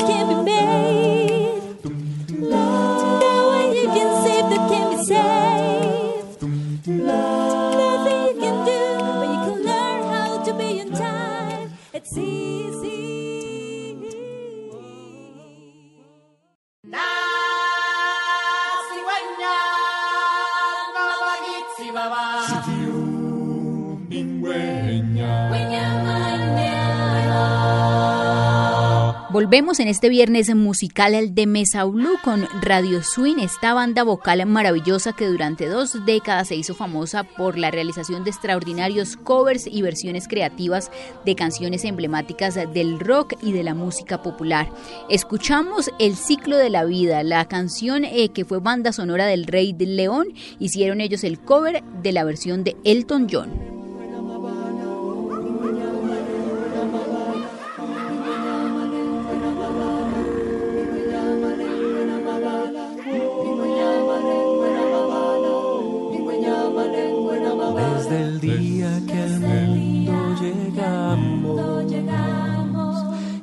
Volvemos 29.38 29.80
en 29.80 29.88
este 29.88 30.10
viernes 30.10 30.56
musical 30.56 31.36
de 31.36 31.46
Mesa 31.46 31.84
Blue 31.84 32.18
con 32.24 32.48
Radio 32.60 33.04
Swing, 33.04 33.38
esta 33.38 33.76
banda 33.76 34.02
vocal 34.02 34.44
maravillosa 34.48 35.14
que 35.14 35.28
durante 35.28 35.68
dos 35.68 36.04
décadas 36.08 36.48
se 36.48 36.56
hizo 36.56 36.74
famosa 36.74 37.24
por 37.24 37.56
la 37.56 37.70
realización 37.70 38.24
de 38.24 38.32
extraordinarios 38.32 39.16
covers 39.16 39.68
y 39.68 39.84
versiones 39.84 40.28
creativas 40.28 40.90
de 41.24 41.36
canciones 41.36 41.86
emblemáticas 41.86 42.56
del 42.74 43.00
rock 43.00 43.36
y 43.44 43.52
de 43.52 43.62
la 43.62 43.76
música 43.76 44.24
popular. 44.24 44.72
Escuchamos 45.08 45.92
El 46.00 46.16
ciclo 46.16 46.58
de 46.58 46.72
la 46.72 46.86
vida, 46.86 47.22
la 47.22 47.48
canción 47.48 48.06
eh, 48.06 48.30
que 48.30 48.44
fue 48.44 48.58
banda 48.58 48.92
sonora 48.92 49.28
del 49.28 49.46
Rey 49.46 49.72
del 49.72 49.98
León, 49.98 50.30
hicieron 50.58 51.00
ellos 51.00 51.24
el 51.24 51.40
cover 51.40 51.84
de 52.02 52.12
la 52.12 52.24
versión 52.24 52.64
de 52.64 52.76
Elton 52.84 53.28
John. 53.32 53.77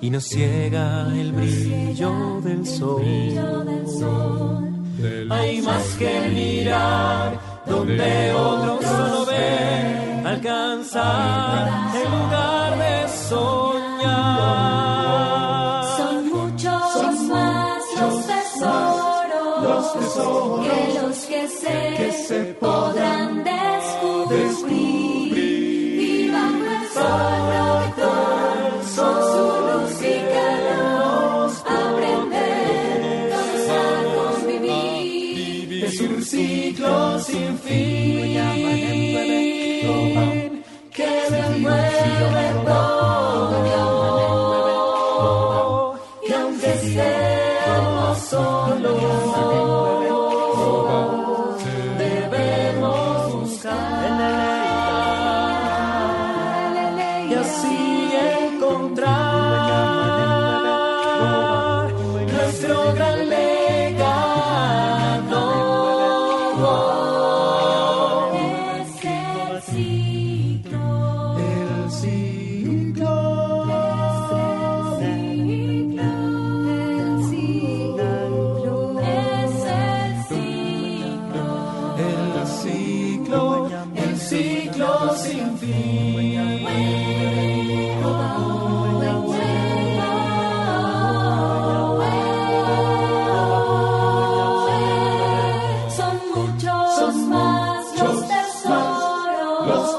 Y 0.04 0.10
nos 0.10 0.24
ciega 0.24 1.08
el 1.18 1.32
brillo 1.32 2.38
del 2.42 2.66
sol. 2.66 3.02
Hay 5.30 5.62
más 5.62 5.96
que 5.98 6.28
mirar 6.28 7.40
donde 7.64 8.32
otros 8.34 8.84
solo 8.84 9.24
ven, 9.24 10.26
alcanzar 10.26 11.68
el 11.96 12.10
lugar 12.12 12.78
de 12.84 13.08
soñar. 13.30 14.04
Son 15.96 16.28
muchos 16.28 17.22
más 17.30 17.82
los 17.98 18.26
tesoros, 18.26 19.62
los 19.62 19.84
tesoros 19.94 20.66
que 20.66 21.00
los 21.00 21.18
que 21.24 21.48
se, 21.48 21.94
que 21.96 22.12
se 22.12 22.38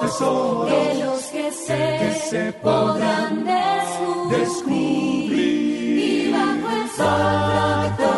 tesoros 0.06 0.70
de 0.70 1.04
los 1.04 1.24
que 1.26 1.52
se, 1.52 1.76
que 1.76 2.12
se 2.30 2.54
podrán 2.54 3.44
descubrir, 3.44 4.39
descubrir, 4.39 6.00
y 6.00 6.32
bajo 6.32 6.70
el 6.76 6.89
sol 6.91 8.14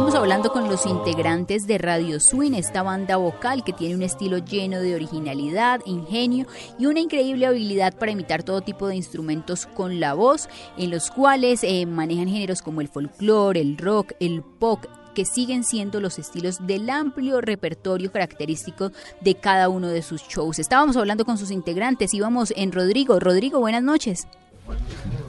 seguimos 0.00 0.18
hablando 0.18 0.50
con 0.50 0.66
los 0.66 0.86
integrantes 0.86 1.66
de 1.66 1.76
Radio 1.76 2.20
Swing, 2.20 2.54
esta 2.54 2.82
banda 2.82 3.18
vocal 3.18 3.62
que 3.62 3.74
tiene 3.74 3.94
un 3.94 4.02
estilo 4.02 4.38
lleno 4.38 4.80
de 4.80 4.94
originalidad, 4.94 5.82
ingenio 5.84 6.46
y 6.78 6.86
una 6.86 7.00
increíble 7.00 7.44
habilidad 7.44 7.92
para 7.98 8.12
imitar 8.12 8.42
todo 8.42 8.62
tipo 8.62 8.88
de 8.88 8.96
instrumentos 8.96 9.66
con 9.66 10.00
la 10.00 10.14
voz, 10.14 10.48
en 10.78 10.90
los 10.90 11.10
cuales 11.10 11.62
eh, 11.64 11.84
manejan 11.84 12.28
géneros 12.28 12.62
como 12.62 12.80
el 12.80 12.88
folclore, 12.88 13.60
el 13.60 13.76
rock, 13.76 14.12
el 14.20 14.42
pop 14.42 14.86
que 15.14 15.26
siguen 15.26 15.64
siendo 15.64 16.00
los 16.00 16.18
estilos 16.18 16.66
del 16.66 16.88
amplio 16.88 17.42
repertorio 17.42 18.10
característico 18.10 18.92
de 19.20 19.34
cada 19.34 19.68
uno 19.68 19.88
de 19.88 20.00
sus 20.00 20.22
shows. 20.22 20.58
Estábamos 20.58 20.96
hablando 20.96 21.26
con 21.26 21.36
sus 21.36 21.50
integrantes, 21.50 22.14
íbamos 22.14 22.54
en 22.56 22.72
Rodrigo. 22.72 23.20
Rodrigo, 23.20 23.60
buenas 23.60 23.82
noches. 23.82 24.26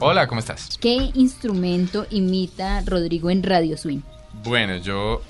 Hola, 0.00 0.26
¿cómo 0.26 0.38
estás? 0.38 0.78
¿Qué 0.80 1.10
instrumento 1.12 2.06
imita 2.08 2.80
Rodrigo 2.86 3.28
en 3.28 3.42
Radio 3.42 3.76
Swing? 3.76 4.00
Bueno, 4.44 4.76
yo 4.76 5.22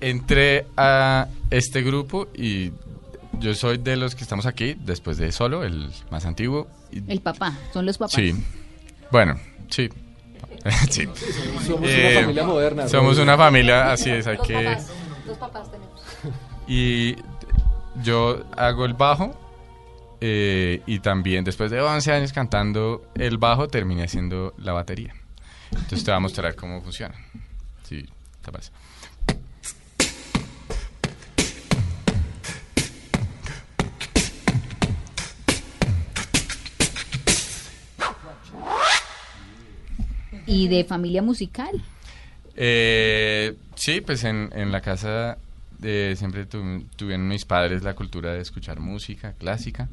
entré 0.00 0.66
a 0.76 1.28
este 1.50 1.82
grupo 1.82 2.28
y 2.34 2.72
yo 3.38 3.54
soy 3.54 3.78
de 3.78 3.96
los 3.96 4.14
que 4.14 4.22
estamos 4.22 4.46
aquí, 4.46 4.74
después 4.78 5.16
de 5.18 5.32
Solo, 5.32 5.64
el 5.64 5.90
más 6.10 6.24
antiguo. 6.26 6.68
y- 6.92 7.02
El 7.10 7.20
papá, 7.20 7.52
son 7.72 7.86
los 7.86 7.98
papás. 7.98 8.14
Sí. 8.14 8.34
Bueno, 9.10 9.38
sí. 9.70 9.88
sí. 10.90 11.04
Somos 11.66 11.68
una 11.80 11.88
Eh, 11.90 12.20
familia 12.22 12.44
moderna, 12.44 12.88
Somos 12.88 13.18
una 13.18 13.36
familia, 13.36 13.92
así 13.92 14.10
es, 14.10 14.26
hay 14.26 14.36
Dos 14.36 14.46
que... 14.46 14.54
papás, 14.54 14.88
dos 15.26 15.38
papás 15.38 15.70
tenemos. 15.70 16.00
Y 16.66 17.16
yo 18.02 18.42
hago 18.56 18.86
el 18.86 18.94
bajo 18.94 19.38
eh, 20.22 20.80
y 20.86 21.00
también 21.00 21.44
después 21.44 21.70
de 21.70 21.82
11 21.82 22.10
años 22.12 22.32
cantando 22.32 23.04
el 23.14 23.36
bajo 23.36 23.68
terminé 23.68 24.04
haciendo 24.04 24.54
la 24.56 24.72
batería. 24.72 25.12
Entonces 25.72 26.04
te 26.04 26.10
voy 26.10 26.16
a 26.16 26.20
mostrar 26.20 26.54
cómo 26.54 26.80
funciona. 26.80 27.14
Te 28.44 28.52
parece. 28.52 28.70
¿Y 40.46 40.68
de 40.68 40.84
familia 40.84 41.22
musical? 41.22 41.82
Eh, 42.56 43.54
sí, 43.74 44.00
pues 44.00 44.24
en, 44.24 44.50
en 44.54 44.72
la 44.72 44.80
casa 44.80 45.38
eh, 45.82 46.14
siempre 46.16 46.46
tu- 46.46 46.84
tuvieron 46.96 47.26
mis 47.28 47.44
padres 47.44 47.82
la 47.82 47.94
cultura 47.94 48.32
de 48.32 48.40
escuchar 48.40 48.80
música 48.80 49.32
clásica, 49.32 49.88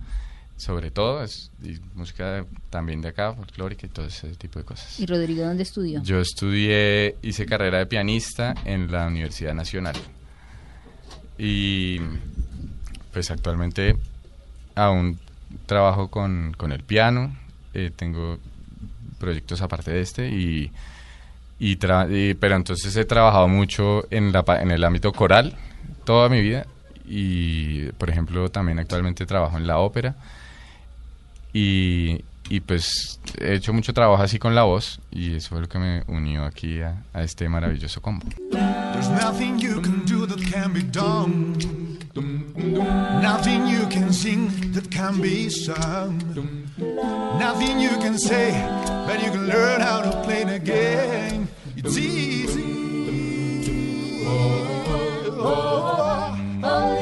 sobre 0.62 0.92
todo, 0.92 1.24
es, 1.24 1.50
y 1.64 1.80
música 1.96 2.46
también 2.70 3.02
de 3.02 3.08
acá, 3.10 3.34
folclórica 3.34 3.88
y 3.88 3.90
todo 3.90 4.06
ese 4.06 4.28
tipo 4.36 4.60
de 4.60 4.66
cosas. 4.66 5.00
¿Y 5.00 5.08
Rodrigo 5.08 5.44
dónde 5.44 5.64
estudió? 5.64 6.04
Yo 6.04 6.20
estudié, 6.22 7.16
hice 7.24 7.48
carrera 7.48 7.80
de 7.80 7.88
pianista 7.88 8.54
en 8.66 8.92
la 8.92 9.08
Universidad 9.08 9.56
Nacional. 9.56 9.96
Y 11.38 12.00
pues 13.12 13.32
actualmente 13.32 13.96
aún 14.76 15.20
trabajo 15.66 16.10
con, 16.10 16.54
con 16.58 16.72
el 16.72 16.84
piano, 16.84 17.36
eh, 17.74 17.92
tengo 17.96 18.38
proyectos 19.20 19.62
aparte 19.62 19.92
de 19.92 20.02
este 20.02 20.30
y, 20.30 20.72
y 21.60 21.78
tra- 21.78 22.08
y- 22.10 22.34
pero 22.36 22.56
entonces 22.56 22.96
he 22.96 23.06
trabajado 23.06 23.48
mucho 23.48 24.06
en, 24.12 24.32
la, 24.32 24.44
en 24.62 24.72
el 24.72 24.84
ámbito 24.84 25.12
coral 25.12 25.56
toda 26.06 26.30
mi 26.30 26.42
vida 26.42 26.66
y 27.06 27.88
por 27.94 28.10
ejemplo 28.10 28.50
también 28.50 28.80
actualmente 28.80 29.26
trabajo 29.26 29.58
en 29.58 29.68
la 29.68 29.80
ópera 29.80 30.16
y, 31.54 32.24
y, 32.50 32.60
pues 32.62 33.20
he 33.40 33.56
hecho 33.56 33.74
mucho 33.74 33.94
trabajo 33.94 34.22
así 34.22 34.40
con 34.40 34.56
la 34.56 34.64
voz 34.64 35.00
y 35.12 35.36
eso 35.36 35.50
fue 35.50 35.62
lo 35.62 35.68
que 35.68 35.80
me 35.80 36.04
unió 36.08 36.46
aquí 36.46 36.82
a, 36.82 37.04
a 37.14 37.24
este 37.24 37.48
maravilloso 37.50 38.02
combo. 38.02 38.26
There's 38.52 39.10
nothing 39.10 39.60
you 39.60 39.82
can 39.82 40.06
do 40.06 40.26
that 40.28 40.40
can 40.52 40.74
be 40.74 40.84
done. 40.84 41.58
Nothing 43.22 43.68
you 43.68 43.88
can 43.90 44.12
sing 44.12 44.50
that 44.74 44.90
can 44.92 45.22
be 45.22 45.50
sung. 45.50 46.20
Nothing 47.40 47.80
you 47.80 47.98
can 48.00 48.18
say, 48.18 48.52
but 49.08 49.24
you 49.24 49.32
can 49.32 49.48
learn 49.48 49.82
how 49.82 50.02
to 50.02 50.22
play 50.24 50.44
the 50.44 50.60
game. 50.60 51.48
It's 51.78 51.98
easy. 51.98 52.82
All 55.44 56.36
you 56.36 56.98
need 56.98 57.01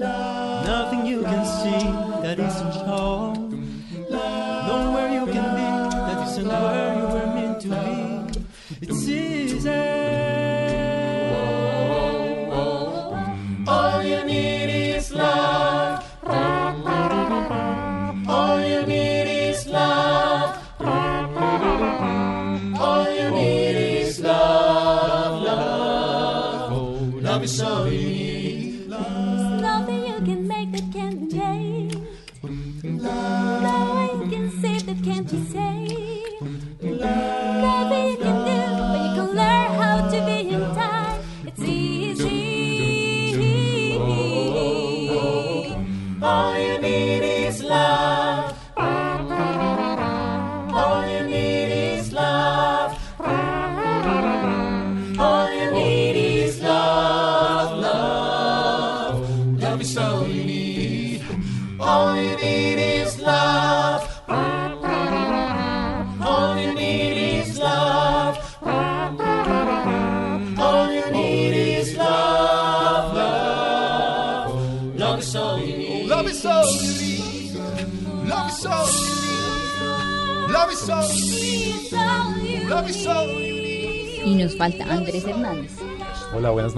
Nothing 0.00 1.06
you 1.06 1.22
can 1.22 1.44
see 1.44 2.03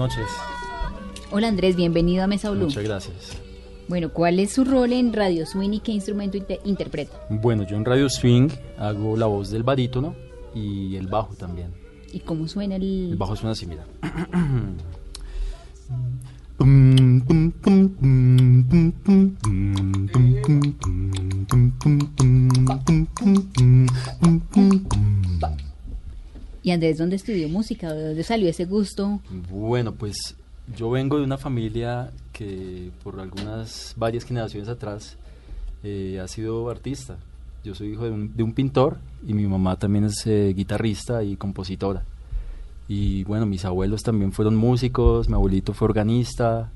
noches. 0.07 0.27
Hola 1.31 1.49
Andrés, 1.49 1.75
bienvenido 1.75 2.23
a 2.23 2.27
Mesa 2.27 2.49
Blue. 2.51 2.65
Muchas 2.65 2.83
gracias. 2.83 3.37
Bueno, 3.89 4.09
¿cuál 4.13 4.39
es 4.39 4.53
su 4.53 4.63
rol 4.63 4.93
en 4.93 5.11
Radio 5.13 5.45
Swing 5.45 5.71
y 5.73 5.79
qué 5.79 5.91
instrumento 5.91 6.37
inte- 6.37 6.59
interpreta? 6.63 7.17
Bueno, 7.29 7.63
yo 7.67 7.75
en 7.75 7.83
Radio 7.85 8.09
Swing 8.09 8.49
hago 8.77 9.17
la 9.17 9.25
voz 9.25 9.49
del 9.49 9.63
barítono 9.63 10.15
y 10.55 10.95
el 10.95 11.07
bajo 11.07 11.33
también. 11.35 11.73
¿Y 12.13 12.19
cómo 12.21 12.47
suena 12.47 12.75
el...? 12.77 13.09
El 13.11 13.17
bajo 13.17 13.35
suena 13.35 13.51
así, 13.51 13.65
mira. 13.65 13.85
¿Y 26.67 26.71
Andrés 26.71 26.97
dónde 26.97 27.15
estudió 27.15 27.47
música? 27.47 27.93
¿De 27.93 28.07
dónde 28.07 28.23
salió 28.23 28.49
ese 28.49 28.65
gusto? 28.65 29.21
Bueno, 29.49 29.93
pues 29.93 30.35
yo 30.75 30.89
vengo 30.89 31.17
de 31.17 31.23
una 31.23 31.37
familia 31.37 32.11
que 32.33 32.91
por 33.05 33.21
algunas 33.21 33.93
varias 33.95 34.25
generaciones 34.25 34.67
atrás 34.67 35.15
eh, 35.85 36.19
ha 36.21 36.27
sido 36.27 36.69
artista. 36.69 37.15
Yo 37.63 37.73
soy 37.73 37.93
hijo 37.93 38.03
de 38.03 38.11
un, 38.11 38.35
de 38.35 38.43
un 38.43 38.51
pintor 38.51 38.97
y 39.25 39.33
mi 39.33 39.47
mamá 39.47 39.79
también 39.79 40.03
es 40.03 40.27
eh, 40.27 40.51
guitarrista 40.53 41.23
y 41.23 41.37
compositora. 41.37 42.03
Y 42.89 43.23
bueno, 43.23 43.45
mis 43.45 43.63
abuelos 43.63 44.03
también 44.03 44.33
fueron 44.33 44.57
músicos, 44.57 45.29
mi 45.29 45.35
abuelito 45.35 45.73
fue 45.73 45.85
organista 45.85 46.69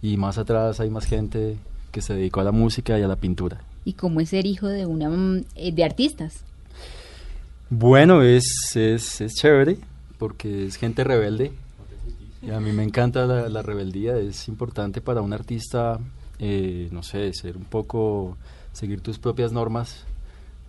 y 0.00 0.16
más 0.16 0.38
atrás 0.38 0.78
hay 0.78 0.90
más 0.90 1.06
gente 1.06 1.56
que 1.90 2.02
se 2.02 2.14
dedicó 2.14 2.38
a 2.38 2.44
la 2.44 2.52
música 2.52 2.96
y 3.00 3.02
a 3.02 3.08
la 3.08 3.16
pintura. 3.16 3.64
¿Y 3.84 3.94
cómo 3.94 4.20
es 4.20 4.28
ser 4.28 4.46
hijo 4.46 4.68
de 4.68 4.86
una 4.86 5.08
mm, 5.08 5.44
eh, 5.56 5.72
de 5.72 5.82
artistas? 5.82 6.44
Bueno, 7.76 8.22
es, 8.22 8.76
es, 8.76 9.20
es 9.20 9.34
chévere 9.34 9.78
porque 10.18 10.66
es 10.66 10.76
gente 10.76 11.02
rebelde. 11.02 11.50
Y 12.40 12.50
a 12.52 12.60
mí 12.60 12.70
me 12.70 12.84
encanta 12.84 13.26
la, 13.26 13.48
la 13.48 13.62
rebeldía, 13.62 14.16
es 14.16 14.46
importante 14.46 15.00
para 15.00 15.22
un 15.22 15.32
artista, 15.32 15.98
eh, 16.38 16.88
no 16.92 17.02
sé, 17.02 17.32
ser 17.32 17.56
un 17.56 17.64
poco, 17.64 18.36
seguir 18.72 19.00
tus 19.00 19.18
propias 19.18 19.50
normas 19.50 20.04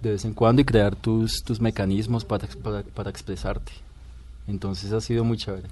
de 0.02 0.12
vez 0.12 0.26
en 0.26 0.34
cuando 0.34 0.64
y 0.64 0.66
crear 0.66 0.96
tus, 0.96 1.44
tus 1.44 1.62
mecanismos 1.62 2.26
para, 2.26 2.48
para, 2.48 2.82
para 2.82 3.12
expresarte. 3.12 3.72
Entonces 4.48 4.92
ha 4.92 5.00
sido 5.00 5.24
muy 5.24 5.38
chévere. 5.38 5.68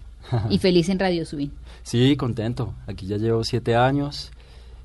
Y 0.52 0.58
feliz 0.60 0.88
en 0.90 1.00
Radio 1.00 1.26
Subin. 1.26 1.52
Sí, 1.82 2.16
contento. 2.16 2.76
Aquí 2.86 3.08
ya 3.08 3.18
llevo 3.18 3.44
siete 3.44 3.76
años. 3.76 4.32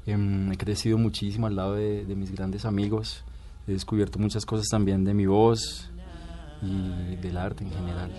Em, 0.06 0.50
he 0.50 0.56
crecido 0.56 0.96
muchísimo 0.96 1.46
al 1.46 1.56
lado 1.56 1.74
de, 1.74 2.06
de 2.06 2.14
mis 2.14 2.32
grandes 2.32 2.64
amigos. 2.64 3.22
He 3.66 3.72
descubierto 3.72 4.18
muchas 4.18 4.46
cosas 4.46 4.66
también 4.68 5.04
de 5.04 5.12
mi 5.12 5.26
voz 5.26 5.90
y 6.62 7.16
del 7.16 7.36
arte 7.36 7.64
en 7.64 7.70
general. 7.70 8.10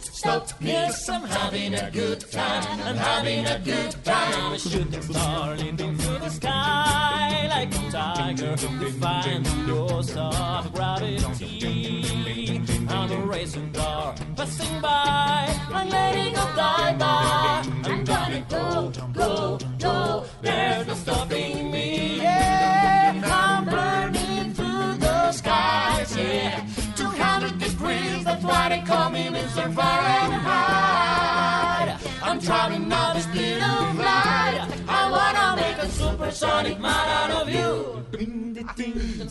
Stop 0.00 0.60
me, 0.60 0.76
I'm 0.76 1.22
having 1.22 1.74
a 1.74 1.90
good 1.90 2.20
time. 2.30 2.80
I'm 2.82 2.96
having 2.96 3.46
a 3.46 3.58
good 3.58 3.94
time. 4.04 4.58
Shooting 4.58 5.02
star 5.02 5.56
leaping 5.56 5.96
through 5.96 6.18
the 6.18 6.30
sky 6.30 7.48
like 7.48 7.74
a 7.74 7.90
tiger, 7.90 8.56
defying 8.56 9.42
the 9.42 9.74
laws 9.74 10.16
of 10.16 10.72
gravity. 10.72 11.18
I'm 12.88 13.12
a 13.12 13.26
racing 13.26 13.72
car 13.72 14.14
passing 14.36 14.80
by. 14.80 15.54
I'm 15.72 15.88
letting 15.88 16.34
go 16.34 16.44
die 16.56 16.94
by. 16.98 17.64
I'm 17.84 18.04
gonna 18.04 18.46
go, 18.48 18.92
go, 19.12 19.58
go. 19.78 20.24
There's 20.42 20.86
no 20.86 20.94
stopping 20.94 21.70
me. 21.70 22.07
Why 28.48 28.68
they 28.70 28.80
call 28.80 29.10
me 29.10 29.26
Mr. 29.28 29.72
Fahrenheit. 29.74 30.48
I'm 32.22 32.40
traveling 32.40 32.90
at 32.90 33.12
the 33.14 33.20
speed 33.20 33.62
of 33.62 33.96
light. 33.98 34.66
I 34.88 35.10
wanna 35.14 35.56
make 35.60 35.78
a 35.78 35.88
supersonic 35.88 36.80
man 36.80 37.08
out 37.20 37.30
of 37.42 37.48
you. 37.50 37.98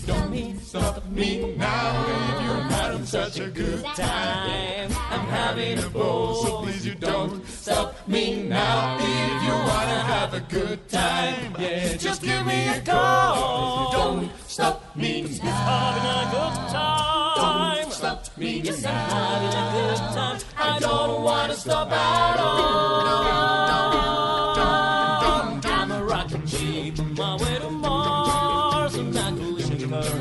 Don't 0.06 0.32
me, 0.32 0.56
stop 0.62 1.06
me 1.10 1.56
now. 1.58 2.06
If 2.08 2.42
you're 2.46 2.64
having 2.80 3.06
such 3.06 3.40
a 3.40 3.50
good 3.50 3.84
time, 3.96 4.90
I'm 5.12 5.28
having 5.28 5.80
a 5.80 5.90
ball, 5.90 6.36
so 6.36 6.62
please 6.62 6.86
you 6.86 6.96
don't 6.96 7.46
stop 7.46 8.08
me 8.08 8.44
now. 8.44 8.98
If 9.00 9.44
you 9.44 9.56
wanna 9.70 10.02
have 10.14 10.34
a 10.34 10.42
good 10.42 10.88
time, 10.88 11.56
yeah, 11.60 11.98
just 11.98 12.22
give 12.22 12.46
me 12.46 12.70
a 12.70 12.80
call. 12.82 13.92
Don't 13.92 14.30
stop 14.48 14.96
me, 14.96 15.24
I'm 15.24 15.48
having 15.48 16.06
a 16.06 16.32
good 16.32 16.56
time. 16.72 17.07
Me, 18.38 18.60
I'm 18.60 18.84
having 18.84 19.48
a 19.48 19.72
good 19.74 19.98
time. 20.14 20.40
I 20.58 20.78
don't 20.80 21.24
wanna 21.24 21.56
stop 21.56 21.92
at 21.92 22.40
all. 22.40 23.08
I'm 25.66 25.92
a 25.92 26.04
rocket 26.04 26.48
ship 26.48 27.00
on 27.00 27.16
my 27.16 27.36
way 27.38 27.58
to 27.58 27.72
Mars. 27.72 28.96
I'm 28.96 29.12
not 29.12 29.36
collision 29.38 29.90
course. 29.90 30.14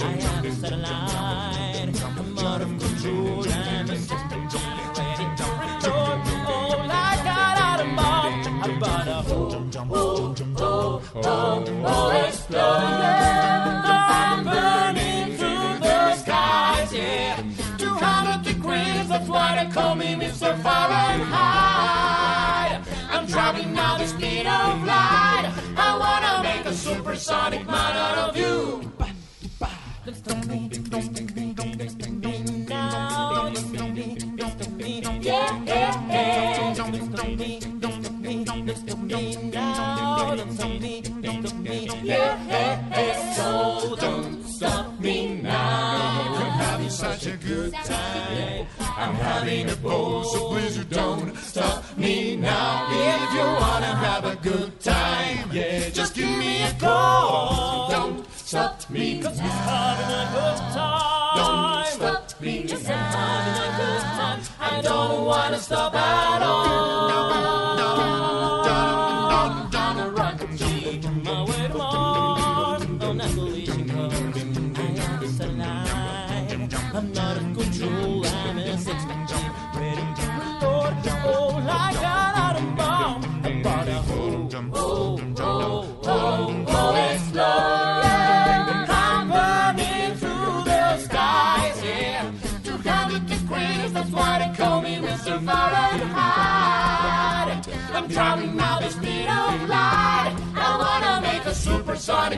I 0.00 0.12
have 0.12 0.44
a 0.46 0.52
satellite. 0.52 2.02
I'm 2.18 2.38
out 2.38 2.62
of 2.62 2.68
control. 2.68 3.46
I'm 3.46 3.90
a 3.90 3.96
system 3.98 4.48
generated. 4.48 5.28
Return 5.38 6.24
to 6.24 6.34
home 6.48 6.86
like 6.88 7.20
an 7.20 7.58
atom 7.68 7.96
bomb. 7.96 8.62
I'm 8.64 8.76
about 8.78 9.04
to 9.04 9.24
oh, 9.28 9.66
oh, 9.90 10.34
oh, 10.56 11.02
oh, 11.16 11.64
oh, 11.84 12.26
explode. 12.26 12.87
Call 19.78 19.94
me 19.94 20.14
Mr. 20.14 20.50
Fahrenheit. 20.64 21.20
I'm 23.10 23.26
traveling 23.28 23.72
now 23.72 23.96
the 23.96 24.06
speed 24.06 24.46
of 24.46 24.84
light. 24.84 25.46
I 25.76 25.90
wanna 26.02 26.34
make 26.42 26.64
a 26.66 26.74
supersonic 26.74 27.64
man 27.66 27.94
out 28.06 28.18
of 28.28 28.36
you. 28.36 28.78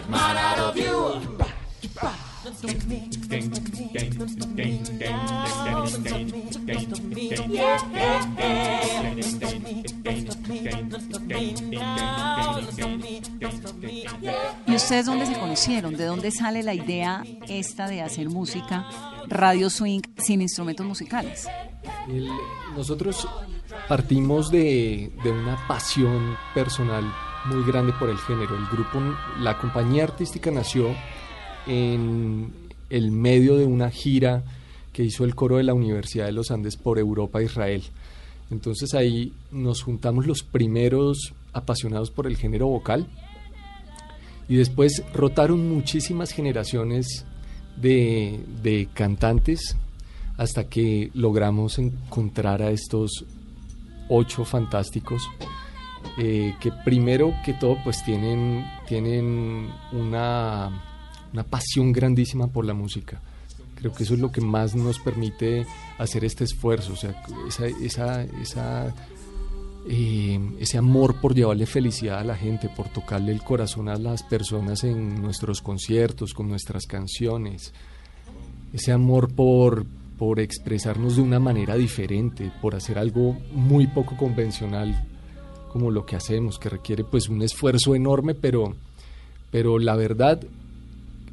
Man 0.09 0.36
out 0.36 0.59
of 0.59 0.76
you. 0.76 1.20
¿Y 14.66 14.74
ustedes 14.74 15.07
dónde 15.07 15.26
se 15.26 15.38
conocieron? 15.38 15.96
¿De 15.96 16.05
dónde 16.05 16.30
sale 16.30 16.62
la 16.62 16.74
idea 16.74 17.24
esta 17.48 17.88
de 17.88 18.03
hacer 18.03 18.28
música, 18.28 18.86
radio 19.28 19.70
swing, 19.70 20.03
sin 20.18 20.42
instrumentos 20.42 20.84
musicales? 20.86 21.48
El- 22.09 22.28
nosotros 22.76 23.26
partimos 23.88 24.51
de, 24.51 25.12
de 25.24 25.30
una 25.30 25.66
pasión 25.66 26.36
personal 26.55 27.05
muy 27.47 27.64
grande 27.64 27.93
por 27.93 28.11
el 28.11 28.18
género. 28.18 28.57
El 28.57 28.66
grupo, 28.66 29.01
la 29.41 29.59
compañía 29.59 30.05
artística 30.05 30.51
nació 30.51 30.95
en 31.66 32.53
el 32.91 33.11
medio 33.11 33.57
de 33.57 33.66
una 33.66 33.91
gira 33.91 34.43
que 34.93 35.05
hizo 35.05 35.24
el 35.24 35.34
coro 35.34 35.57
de 35.57 35.62
la 35.62 35.74
Universidad 35.74 36.26
de 36.26 36.32
los 36.32 36.51
Andes 36.51 36.76
por 36.76 36.99
Europa 36.99 37.41
e 37.41 37.45
Israel. 37.45 37.82
Entonces 38.51 38.95
ahí 38.95 39.32
nos 39.53 39.82
juntamos 39.82 40.26
los 40.26 40.43
primeros 40.43 41.32
apasionados 41.53 42.11
por 42.11 42.26
el 42.26 42.36
género 42.36 42.66
vocal 42.68 43.07
Y 44.49 44.57
después 44.57 45.03
rotaron 45.14 45.68
muchísimas 45.68 46.32
generaciones 46.32 47.24
de, 47.76 48.41
de 48.62 48.88
cantantes 48.93 49.76
hasta 50.36 50.64
que 50.64 51.11
logramos 51.14 51.78
encontrar 51.78 52.62
a 52.62 52.70
estos 52.70 53.24
ocho 54.09 54.45
fantásticos 54.45 55.28
eh, 56.18 56.55
que 56.61 56.72
primero 56.72 57.34
que 57.44 57.55
todo 57.55 57.76
pues 57.84 58.05
tienen, 58.05 58.64
tienen 58.86 59.70
una, 59.92 60.70
una 61.32 61.44
pasión 61.44 61.92
grandísima 61.92 62.48
por 62.48 62.64
la 62.64 62.74
música. 62.74 63.20
Creo 63.74 63.92
que 63.92 64.03
eso 64.03 64.14
es 64.14 64.20
lo 64.20 64.30
que 64.30 64.40
más 64.40 64.74
nos 64.74 64.98
permite 64.98 65.66
hacer 65.98 66.24
este 66.24 66.44
esfuerzo, 66.44 66.92
o 66.92 66.96
sea, 66.96 67.14
esa, 67.48 67.66
esa, 67.66 68.22
esa, 68.42 68.94
eh, 69.88 70.38
ese 70.59 70.76
amor 70.76 71.20
por 71.20 71.34
llevarle 71.34 71.64
felicidad 71.64 72.18
a 72.18 72.24
la 72.24 72.36
gente, 72.36 72.68
por 72.68 72.88
tocarle 72.88 73.32
el 73.32 73.42
corazón 73.42 73.88
a 73.88 73.96
las 73.96 74.22
personas 74.22 74.84
en 74.84 75.22
nuestros 75.22 75.62
conciertos, 75.62 76.34
con 76.34 76.48
nuestras 76.48 76.86
canciones, 76.86 77.72
ese 78.74 78.92
amor 78.92 79.32
por, 79.32 79.86
por 80.18 80.40
expresarnos 80.40 81.16
de 81.16 81.22
una 81.22 81.40
manera 81.40 81.76
diferente, 81.76 82.53
por 82.61 82.74
hacer 82.74 82.98
algo 82.98 83.38
muy 83.53 83.86
poco 83.86 84.16
convencional 84.18 85.10
como 85.73 85.91
lo 85.91 86.05
que 86.07 86.16
hacemos, 86.16 86.59
que 86.59 86.68
requiere 86.68 87.05
pues 87.05 87.29
un 87.29 87.43
esfuerzo 87.43 87.95
enorme, 87.95 88.35
pero, 88.35 88.75
pero 89.51 89.79
la 89.79 89.97
verdad 89.97 90.41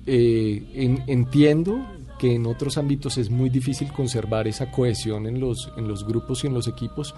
eh, 0.05 0.63
en- 0.73 1.03
entiendo 1.07 1.79
que 2.19 2.33
en 2.35 2.45
otros 2.47 2.77
ámbitos 2.77 3.17
es 3.17 3.29
muy 3.29 3.49
difícil 3.49 3.91
conservar 3.93 4.47
esa 4.47 4.71
cohesión 4.71 5.27
en 5.27 5.39
los, 5.39 5.71
en 5.77 5.87
los 5.87 6.05
grupos 6.07 6.43
y 6.43 6.47
en 6.47 6.53
los 6.53 6.67
equipos, 6.67 7.13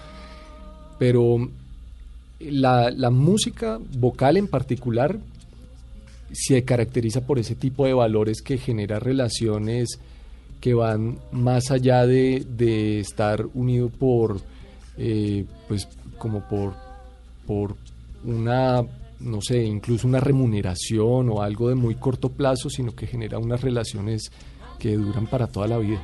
pero 0.98 1.50
la, 2.40 2.90
la 2.92 3.10
música 3.10 3.80
vocal 3.98 4.38
en 4.38 4.48
particular 4.48 5.20
se 6.32 6.64
caracteriza 6.64 7.22
por 7.22 7.40
ese 7.40 7.56
tipo 7.56 7.86
de 7.86 7.94
valores 7.94 8.42
que 8.42 8.58
genera 8.58 9.00
relaciones 9.00 10.00
que 10.60 10.74
van 10.74 11.18
más 11.32 11.72
allá 11.72 12.06
de, 12.06 12.46
de 12.58 13.00
estar 13.00 13.46
unido 13.54 13.90
por, 13.90 14.42
eh, 14.98 15.46
pues 15.70 15.88
como 16.18 16.42
por, 16.50 16.74
por 17.50 17.76
una, 18.24 18.84
no 19.20 19.42
sé, 19.42 19.64
incluso 19.64 20.08
una 20.08 20.20
remuneración 20.20 21.30
o 21.32 21.42
algo 21.42 21.70
de 21.70 21.74
muy 21.74 21.96
corto 21.96 22.30
plazo, 22.30 22.70
sino 22.70 22.94
que 22.94 23.08
genera 23.08 23.40
unas 23.40 23.62
relaciones 23.62 24.32
que 24.78 24.96
duran 24.96 25.26
para 25.26 25.48
toda 25.48 25.68
la 25.68 25.80
vida. 25.80 26.00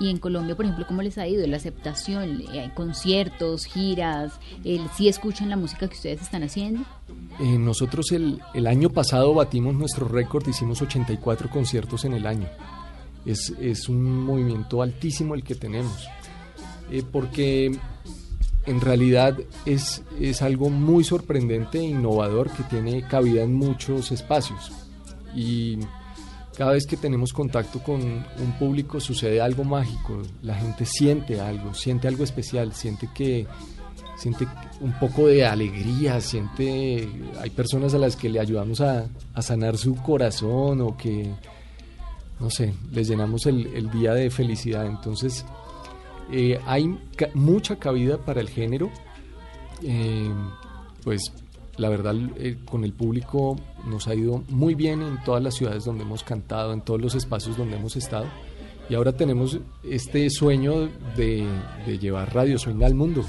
Y 0.00 0.10
en 0.10 0.18
Colombia, 0.18 0.56
por 0.56 0.64
ejemplo, 0.64 0.84
¿cómo 0.88 1.02
les 1.02 1.16
ha 1.18 1.28
ido? 1.28 1.46
La 1.46 1.58
aceptación, 1.58 2.42
eh, 2.52 2.60
hay 2.62 2.70
conciertos, 2.70 3.66
giras, 3.66 4.32
el, 4.64 4.80
¿sí 4.96 5.06
escuchan 5.06 5.48
la 5.48 5.56
música 5.56 5.86
que 5.86 5.94
ustedes 5.94 6.22
están 6.22 6.42
haciendo? 6.42 6.80
Eh, 7.38 7.56
nosotros 7.56 8.10
el, 8.10 8.40
el 8.52 8.66
año 8.66 8.90
pasado 8.90 9.32
batimos 9.32 9.76
nuestro 9.76 10.08
récord, 10.08 10.48
hicimos 10.48 10.82
84 10.82 11.50
conciertos 11.50 12.04
en 12.04 12.14
el 12.14 12.26
año. 12.26 12.48
Es, 13.24 13.54
es 13.60 13.88
un 13.88 14.24
movimiento 14.24 14.82
altísimo 14.82 15.36
el 15.36 15.44
que 15.44 15.54
tenemos, 15.54 16.08
Eh, 16.90 17.04
porque 17.12 17.78
en 18.66 18.80
realidad 18.80 19.38
es, 19.64 20.02
es 20.20 20.42
algo 20.42 20.70
muy 20.70 21.04
sorprendente 21.04 21.78
e 21.78 21.84
innovador 21.84 22.50
que 22.50 22.62
tiene 22.64 23.02
cabida 23.02 23.42
en 23.42 23.54
muchos 23.54 24.12
espacios. 24.12 24.72
Y 25.34 25.78
cada 26.56 26.72
vez 26.72 26.86
que 26.86 26.96
tenemos 26.96 27.32
contacto 27.32 27.82
con 27.82 28.00
un 28.02 28.52
público 28.58 29.00
sucede 29.00 29.40
algo 29.40 29.64
mágico, 29.64 30.20
la 30.42 30.54
gente 30.54 30.84
siente 30.84 31.40
algo, 31.40 31.72
siente 31.72 32.08
algo 32.08 32.24
especial, 32.24 32.74
siente 32.74 33.08
que 33.14 33.46
siente 34.18 34.46
un 34.80 34.92
poco 34.98 35.26
de 35.26 35.46
alegría, 35.46 36.20
siente 36.20 37.08
hay 37.40 37.50
personas 37.50 37.94
a 37.94 37.98
las 37.98 38.16
que 38.16 38.28
le 38.28 38.40
ayudamos 38.40 38.82
a, 38.82 39.06
a 39.32 39.40
sanar 39.40 39.78
su 39.78 39.94
corazón 39.96 40.82
o 40.82 40.96
que 40.96 41.30
no 42.40 42.50
sé, 42.50 42.74
les 42.90 43.08
llenamos 43.08 43.46
el, 43.46 43.66
el 43.74 43.90
día 43.90 44.14
de 44.14 44.30
felicidad. 44.30 44.86
Entonces, 44.86 45.44
eh, 46.32 46.60
hay 46.66 46.98
mucha 47.34 47.76
cabida 47.76 48.18
para 48.18 48.40
el 48.40 48.48
género. 48.48 48.90
Eh, 49.82 50.30
pues 51.02 51.32
la 51.76 51.88
verdad, 51.88 52.14
eh, 52.36 52.58
con 52.64 52.84
el 52.84 52.92
público 52.92 53.56
nos 53.86 54.06
ha 54.06 54.14
ido 54.14 54.44
muy 54.48 54.74
bien 54.74 55.02
en 55.02 55.22
todas 55.24 55.42
las 55.42 55.54
ciudades 55.54 55.84
donde 55.84 56.04
hemos 56.04 56.22
cantado, 56.22 56.72
en 56.72 56.82
todos 56.82 57.00
los 57.00 57.14
espacios 57.14 57.56
donde 57.56 57.76
hemos 57.76 57.96
estado. 57.96 58.26
Y 58.88 58.94
ahora 58.94 59.12
tenemos 59.12 59.58
este 59.84 60.28
sueño 60.30 60.88
de, 61.16 61.46
de 61.86 61.98
llevar 61.98 62.34
Radio 62.34 62.58
Swing 62.58 62.82
al 62.82 62.94
mundo. 62.94 63.24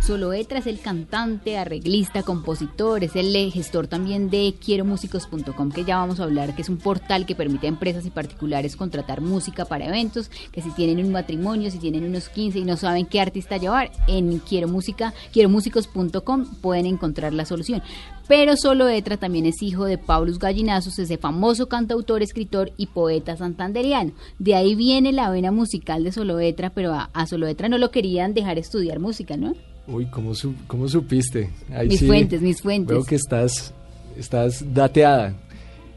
Soloetra 0.00 0.60
es 0.60 0.66
el 0.66 0.80
cantante, 0.80 1.58
arreglista, 1.58 2.22
compositor, 2.22 3.04
es 3.04 3.16
el 3.16 3.34
gestor 3.52 3.86
también 3.86 4.30
de 4.30 4.54
quieromúsicos.com 4.58 5.70
que 5.70 5.84
ya 5.84 5.98
vamos 5.98 6.20
a 6.20 6.24
hablar, 6.24 6.56
que 6.56 6.62
es 6.62 6.70
un 6.70 6.78
portal 6.78 7.26
que 7.26 7.34
permite 7.34 7.66
a 7.66 7.68
empresas 7.68 8.06
y 8.06 8.10
particulares 8.10 8.76
contratar 8.76 9.20
música 9.20 9.66
para 9.66 9.86
eventos, 9.86 10.30
que 10.52 10.62
si 10.62 10.70
tienen 10.70 11.04
un 11.04 11.12
matrimonio, 11.12 11.70
si 11.70 11.78
tienen 11.78 12.04
unos 12.04 12.30
15 12.30 12.60
y 12.60 12.64
no 12.64 12.78
saben 12.78 13.04
qué 13.04 13.20
artista 13.20 13.58
llevar, 13.58 13.92
en 14.08 14.38
quiero 14.38 14.68
música, 14.68 15.12
quieromúsicos.com 15.32 16.46
pueden 16.62 16.86
encontrar 16.86 17.34
la 17.34 17.44
solución. 17.44 17.82
Pero 18.26 18.56
Soloetra 18.56 19.18
también 19.18 19.44
es 19.44 19.60
hijo 19.60 19.84
de 19.84 19.98
Paulus 19.98 20.38
Gallinazos, 20.38 20.98
ese 20.98 21.18
famoso 21.18 21.68
cantautor, 21.68 22.22
escritor 22.22 22.72
y 22.78 22.86
poeta 22.86 23.36
santanderiano. 23.36 24.12
De 24.38 24.54
ahí 24.54 24.74
viene 24.74 25.12
la 25.12 25.30
vena 25.30 25.52
musical 25.52 26.04
de 26.04 26.12
Soloetra, 26.12 26.70
pero 26.70 26.94
a, 26.94 27.10
a 27.12 27.26
Soloetra 27.26 27.68
no 27.68 27.76
lo 27.76 27.90
querían 27.90 28.32
dejar 28.32 28.58
estudiar 28.58 28.98
música, 28.98 29.36
¿no? 29.36 29.54
Uy, 29.90 30.06
¿cómo, 30.06 30.34
su- 30.34 30.54
cómo 30.66 30.88
supiste? 30.88 31.50
Ahí 31.72 31.88
Mis 31.88 32.06
fuentes, 32.06 32.40
mis 32.40 32.62
fuentes. 32.62 32.88
Veo 32.96 33.04
que 33.04 33.16
estás, 33.16 33.74
estás 34.16 34.64
dateada. 34.72 35.34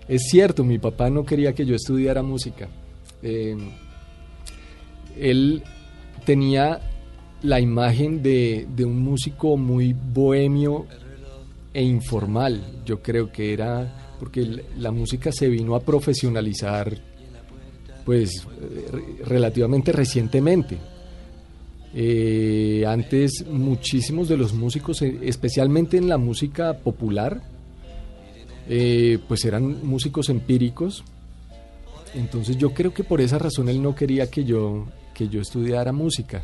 Es 0.07 0.23
cierto, 0.29 0.63
mi 0.63 0.79
papá 0.79 1.09
no 1.09 1.23
quería 1.23 1.53
que 1.53 1.65
yo 1.65 1.75
estudiara 1.75 2.23
música. 2.23 2.67
Eh, 3.21 3.55
él 5.17 5.63
tenía 6.25 6.79
la 7.41 7.59
imagen 7.59 8.23
de, 8.23 8.67
de 8.75 8.85
un 8.85 8.99
músico 9.01 9.57
muy 9.57 9.93
bohemio 9.93 10.85
e 11.73 11.83
informal. 11.83 12.81
Yo 12.85 13.01
creo 13.01 13.31
que 13.31 13.53
era 13.53 14.15
porque 14.19 14.63
la 14.77 14.91
música 14.91 15.31
se 15.31 15.47
vino 15.49 15.75
a 15.75 15.81
profesionalizar 15.81 16.97
pues 18.05 18.45
re- 18.91 19.25
relativamente 19.25 19.91
recientemente. 19.91 20.77
Eh, 21.95 22.85
antes 22.87 23.45
muchísimos 23.47 24.27
de 24.27 24.37
los 24.37 24.53
músicos, 24.53 25.01
eh, 25.01 25.19
especialmente 25.23 25.97
en 25.97 26.07
la 26.09 26.17
música 26.17 26.73
popular, 26.79 27.41
eh, 28.67 29.19
pues 29.27 29.45
eran 29.45 29.85
músicos 29.85 30.29
empíricos. 30.29 31.03
Entonces 32.15 32.57
yo 32.57 32.73
creo 32.73 32.93
que 32.93 33.03
por 33.03 33.21
esa 33.21 33.37
razón 33.39 33.69
él 33.69 33.81
no 33.81 33.95
quería 33.95 34.29
que 34.29 34.43
yo, 34.43 34.85
que 35.13 35.27
yo 35.29 35.41
estudiara 35.41 35.91
música. 35.91 36.43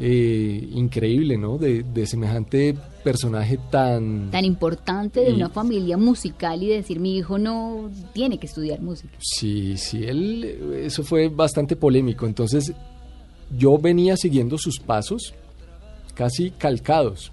Eh, 0.00 0.68
increíble, 0.74 1.36
¿no? 1.36 1.58
De, 1.58 1.82
de 1.82 2.06
semejante 2.06 2.76
personaje 3.02 3.58
tan... 3.70 4.30
Tan 4.30 4.44
importante 4.44 5.20
de 5.20 5.30
Y- 5.30 5.34
una 5.34 5.48
familia 5.48 5.96
musical 5.96 6.62
y 6.62 6.68
decir 6.68 7.00
mi 7.00 7.16
hijo 7.16 7.38
no 7.38 7.90
tiene 8.12 8.38
que 8.38 8.46
estudiar 8.46 8.80
música. 8.80 9.14
Sí, 9.18 9.76
sí, 9.76 10.04
él, 10.04 10.44
eso 10.84 11.02
fue 11.02 11.28
bastante 11.28 11.74
polémico. 11.74 12.26
Entonces, 12.26 12.72
yo 13.56 13.78
venía 13.78 14.16
siguiendo 14.16 14.58
sus 14.58 14.78
pasos, 14.78 15.34
casi 16.14 16.50
calcados. 16.50 17.32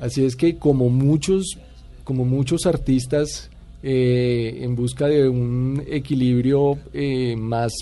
Así 0.00 0.24
es 0.24 0.36
que 0.36 0.56
como 0.56 0.88
muchos, 0.88 1.58
como 2.04 2.24
muchos 2.24 2.66
artistas 2.66 3.50
eh, 3.82 4.58
en 4.60 4.76
busca 4.76 5.06
de 5.06 5.28
un 5.28 5.82
equilibrio 5.86 6.78
eh, 6.92 7.36
más 7.36 7.72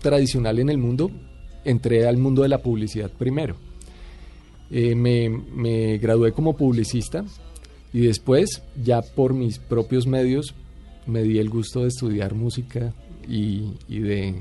tradicional 0.00 0.58
en 0.58 0.70
el 0.70 0.78
mundo, 0.78 1.10
entré 1.64 2.06
al 2.06 2.16
mundo 2.16 2.42
de 2.42 2.48
la 2.48 2.58
publicidad 2.58 3.10
primero. 3.10 3.56
Eh, 4.70 4.94
me, 4.94 5.28
me 5.28 5.98
gradué 5.98 6.32
como 6.32 6.56
publicista 6.56 7.24
y 7.92 8.00
después, 8.00 8.62
ya 8.82 9.02
por 9.02 9.34
mis 9.34 9.58
propios 9.58 10.06
medios, 10.06 10.54
me 11.06 11.22
di 11.22 11.38
el 11.38 11.50
gusto 11.50 11.82
de 11.82 11.88
estudiar 11.88 12.34
música 12.34 12.94
y, 13.28 13.74
y 13.88 13.98
de, 13.98 14.34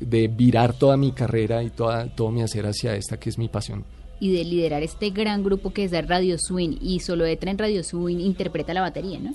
de 0.00 0.28
virar 0.28 0.72
toda 0.76 0.96
mi 0.96 1.12
carrera 1.12 1.62
y 1.62 1.70
toda, 1.70 2.06
todo 2.14 2.30
mi 2.30 2.42
hacer 2.42 2.66
hacia 2.66 2.94
esta 2.96 3.18
que 3.18 3.30
es 3.30 3.38
mi 3.38 3.48
pasión. 3.48 3.84
Y 4.20 4.32
de 4.32 4.44
liderar 4.44 4.82
este 4.82 5.10
gran 5.10 5.42
grupo 5.42 5.72
que 5.72 5.84
es 5.84 5.90
de 5.90 6.02
Radio 6.02 6.36
Swing 6.38 6.76
y 6.80 7.00
solo 7.00 7.26
Etra 7.26 7.50
en 7.50 7.58
Radio 7.58 7.82
Swing 7.82 8.18
interpreta 8.18 8.72
la 8.72 8.80
batería, 8.80 9.18
¿no? 9.18 9.32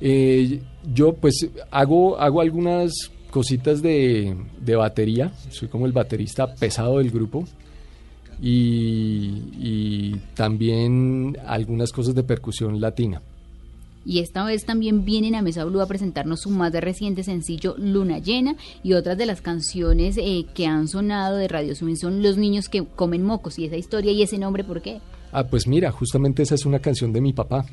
Eh, 0.00 0.60
yo 0.92 1.14
pues 1.14 1.48
hago, 1.70 2.18
hago 2.18 2.40
algunas 2.40 2.92
cositas 3.30 3.82
de, 3.82 4.36
de 4.60 4.76
batería, 4.76 5.32
soy 5.50 5.68
como 5.68 5.86
el 5.86 5.92
baterista 5.92 6.54
pesado 6.54 6.98
del 6.98 7.10
grupo 7.10 7.44
y, 8.40 9.42
y 9.58 10.20
también 10.34 11.38
algunas 11.46 11.92
cosas 11.92 12.14
de 12.14 12.24
percusión 12.24 12.80
latina. 12.80 13.22
Y 14.04 14.18
esta 14.18 14.44
vez 14.44 14.64
también 14.64 15.04
vienen 15.04 15.34
a 15.34 15.42
Mesa 15.42 15.64
Blue 15.64 15.80
a 15.80 15.86
presentarnos 15.86 16.40
su 16.40 16.50
más 16.50 16.72
de 16.72 16.80
reciente 16.80 17.22
sencillo 17.22 17.74
Luna 17.78 18.18
Llena 18.18 18.56
y 18.82 18.94
otras 18.94 19.16
de 19.16 19.26
las 19.26 19.40
canciones 19.40 20.16
eh, 20.18 20.46
que 20.54 20.66
han 20.66 20.88
sonado 20.88 21.36
de 21.36 21.48
Radio 21.48 21.74
Swing 21.74 21.96
son 21.96 22.22
Los 22.22 22.36
niños 22.36 22.68
que 22.68 22.84
comen 22.84 23.22
mocos 23.22 23.58
y 23.58 23.66
esa 23.66 23.76
historia 23.76 24.12
y 24.12 24.22
ese 24.22 24.38
nombre, 24.38 24.64
¿por 24.64 24.82
qué? 24.82 25.00
Ah, 25.32 25.44
pues 25.44 25.66
mira, 25.66 25.90
justamente 25.90 26.42
esa 26.42 26.54
es 26.54 26.66
una 26.66 26.80
canción 26.80 27.12
de 27.12 27.20
mi 27.20 27.32
papá. 27.32 27.64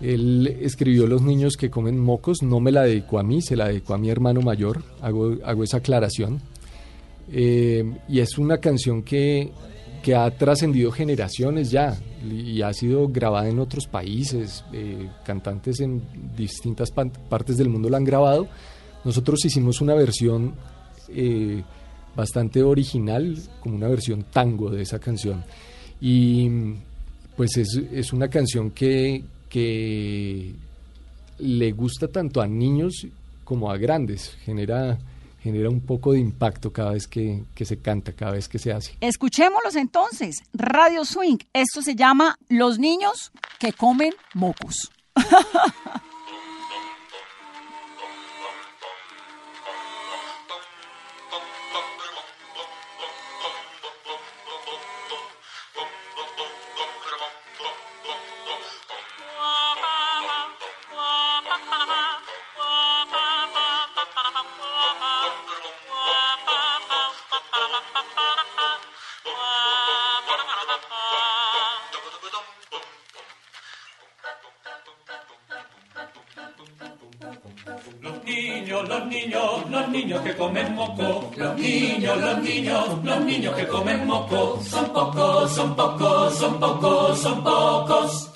Él 0.00 0.58
escribió 0.60 1.06
Los 1.06 1.22
niños 1.22 1.56
que 1.56 1.70
comen 1.70 1.98
mocos, 1.98 2.42
no 2.42 2.58
me 2.58 2.72
la 2.72 2.82
dedicó 2.82 3.18
a 3.18 3.22
mí, 3.22 3.40
se 3.40 3.56
la 3.56 3.68
dedicó 3.68 3.94
a 3.94 3.98
mi 3.98 4.10
hermano 4.10 4.40
mayor, 4.40 4.82
hago, 5.00 5.36
hago 5.44 5.62
esa 5.62 5.76
aclaración. 5.78 6.40
Eh, 7.30 7.84
y 8.08 8.18
es 8.18 8.36
una 8.36 8.58
canción 8.58 9.02
que, 9.02 9.52
que 10.02 10.14
ha 10.14 10.30
trascendido 10.30 10.90
generaciones 10.90 11.70
ya 11.70 11.96
y 12.28 12.60
ha 12.62 12.72
sido 12.72 13.08
grabada 13.08 13.48
en 13.48 13.58
otros 13.58 13.86
países, 13.86 14.64
eh, 14.72 15.08
cantantes 15.24 15.80
en 15.80 16.02
distintas 16.36 16.90
partes 16.90 17.56
del 17.56 17.68
mundo 17.68 17.88
la 17.88 17.98
han 17.98 18.04
grabado. 18.04 18.48
Nosotros 19.04 19.44
hicimos 19.44 19.80
una 19.80 19.94
versión 19.94 20.54
eh, 21.08 21.62
bastante 22.14 22.62
original, 22.62 23.38
como 23.60 23.76
una 23.76 23.88
versión 23.88 24.24
tango 24.30 24.70
de 24.70 24.82
esa 24.82 24.98
canción. 24.98 25.44
Y 26.00 26.48
pues 27.36 27.56
es, 27.56 27.80
es 27.92 28.12
una 28.12 28.28
canción 28.28 28.70
que, 28.70 29.22
que 29.48 30.52
le 31.38 31.72
gusta 31.72 32.08
tanto 32.08 32.40
a 32.40 32.46
niños 32.46 33.06
como 33.44 33.70
a 33.70 33.76
grandes, 33.76 34.36
genera, 34.44 34.98
genera 35.42 35.68
un 35.68 35.80
poco 35.80 36.12
de 36.12 36.20
impacto 36.20 36.72
cada 36.72 36.92
vez 36.92 37.08
que, 37.08 37.42
que 37.54 37.64
se 37.64 37.78
canta, 37.78 38.12
cada 38.12 38.32
vez 38.32 38.48
que 38.48 38.58
se 38.58 38.72
hace. 38.72 38.96
Escuchémoslos 39.00 39.76
entonces. 39.76 40.36
Radio 40.52 41.04
Swing. 41.04 41.38
Esto 41.52 41.82
se 41.82 41.96
llama 41.96 42.36
Los 42.48 42.78
niños 42.78 43.32
que 43.58 43.72
comen 43.72 44.12
mocos. 44.34 44.92
Los 78.00 78.24
niños, 78.24 78.88
los 78.88 79.06
niños, 79.06 79.70
los 79.70 79.88
niños 79.88 80.20
que 80.22 80.36
comen 80.36 80.74
moco. 80.74 81.30
Los 81.36 81.56
niños, 81.56 82.20
los 82.20 82.38
niños, 82.38 83.04
los 83.04 83.20
niños 83.24 83.54
que 83.54 83.66
comen 83.68 84.06
moco. 84.06 84.60
Son 84.62 84.92
pocos, 84.92 85.52
son 85.52 85.76
pocos, 85.76 86.34
son 86.38 86.60
pocos, 86.60 87.18
son 87.18 87.44
pocos. 87.44 88.32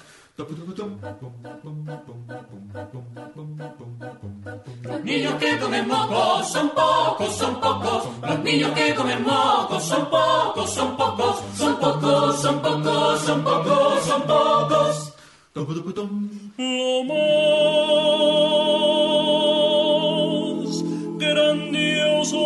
Niños 5.06 5.34
que 5.34 5.56
comen 5.60 5.86
moco 5.86 6.42
son 6.42 6.68
pocos, 6.70 7.36
son 7.36 7.60
pocos. 7.60 8.08
Los 8.22 8.38
niños 8.40 8.72
que 8.72 8.92
comen 8.92 9.22
moco 9.22 9.78
son 9.78 10.10
pocos, 10.10 10.68
son 10.74 10.96
pocos, 10.96 11.36
son 11.56 11.76
pocos, 11.76 12.40
son 12.42 12.60
pocos, 12.60 13.20
son 13.20 13.44
pocos, 13.44 14.04
son 14.04 14.22
pocos. 14.22 15.12
Lo 15.54 15.62
más 17.04 17.22
grandioso 21.22 22.42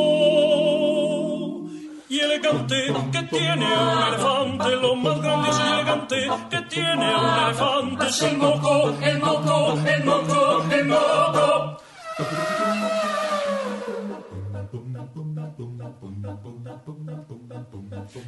y 2.11 2.21
elegante 2.21 2.93
que 3.11 3.23
tiene 3.23 3.65
un 3.65 4.03
elefante, 4.07 4.77
lo 4.77 4.97
más 4.97 5.19
grandioso 5.23 5.63
y 5.65 5.73
elegante 5.73 6.31
que 6.51 6.61
tiene 6.69 7.17
un 7.17 7.39
elefante 7.43 8.07
es 8.07 8.23
el 8.23 8.37
moco, 8.37 8.93
el 9.01 9.19
moco, 9.19 9.79
el 9.87 10.05
moco, 10.05 10.63
el 10.71 10.85
moco. 10.85 11.40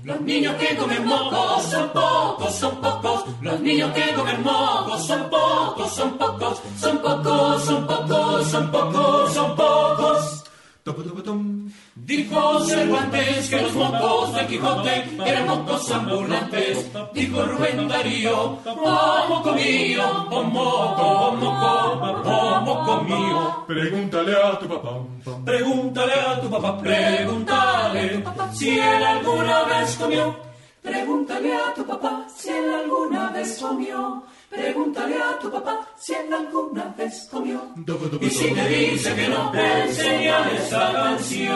Los 0.05 0.21
niños 0.23 0.55
que 0.57 0.77
comen 0.77 1.07
mocos 1.07 1.63
son 1.65 1.91
pocos, 1.91 2.55
son 2.55 2.81
pocos. 2.81 3.25
Los 3.43 3.61
niños 3.61 3.93
que 3.93 4.15
comen 4.15 4.43
mocos 4.43 5.07
son 5.07 5.29
pocos, 5.29 5.93
son 5.93 6.19
pocos, 6.19 6.63
son 6.79 6.99
pocos, 6.99 7.65
son 7.65 7.87
pocos, 7.87 8.45
son 8.51 8.71
pocos, 8.71 9.35
son 9.35 9.57
pocos. 9.57 10.43
Dijo 12.13 12.61
Cervantes 12.67 13.49
que 13.49 13.63
los 13.63 13.73
mocos 13.73 14.35
de 14.35 14.47
Quijote 14.47 15.05
eran 15.25 15.47
mocos 15.47 15.91
ambulantes. 15.93 16.91
Dijo 17.15 17.43
Rubén 17.43 17.89
Darío, 17.89 18.59
oh 18.67 19.27
moco 19.31 19.53
mío, 19.55 20.27
oh 20.31 20.43
moco, 20.43 21.03
oh 21.03 21.33
moco, 21.33 22.31
oh 22.31 22.61
moco 22.61 23.03
mío. 23.05 23.65
Pregúntale 23.67 24.37
a 24.37 24.59
tu 24.59 24.69
papá. 24.69 24.91
Pregúntale 25.43 26.13
a 26.13 26.41
tu 26.43 26.51
papá, 26.51 26.79
pregúntale 26.83 28.25
si 28.53 28.79
él 28.79 29.03
alguna 29.03 29.65
vez 29.65 29.97
comió. 29.97 30.37
Pregúntale 30.83 31.55
a 31.55 31.73
tu 31.73 31.87
papá 31.87 32.27
si 32.37 32.51
él 32.51 32.75
alguna 32.75 33.31
vez 33.31 33.59
comió. 33.59 34.23
Pregúntale 34.53 35.17
a 35.17 35.39
tu 35.39 35.51
papá 35.51 35.89
si 35.99 36.13
él 36.13 36.31
alguna 36.31 36.95
vez 36.97 37.27
comió. 37.31 37.73
Y 38.21 38.29
si 38.29 38.53
te 38.53 38.69
dice 38.69 39.15
que 39.15 39.29
no, 39.29 39.51
enseñale 39.55 40.57
esta 40.59 40.93
canción. 40.93 41.53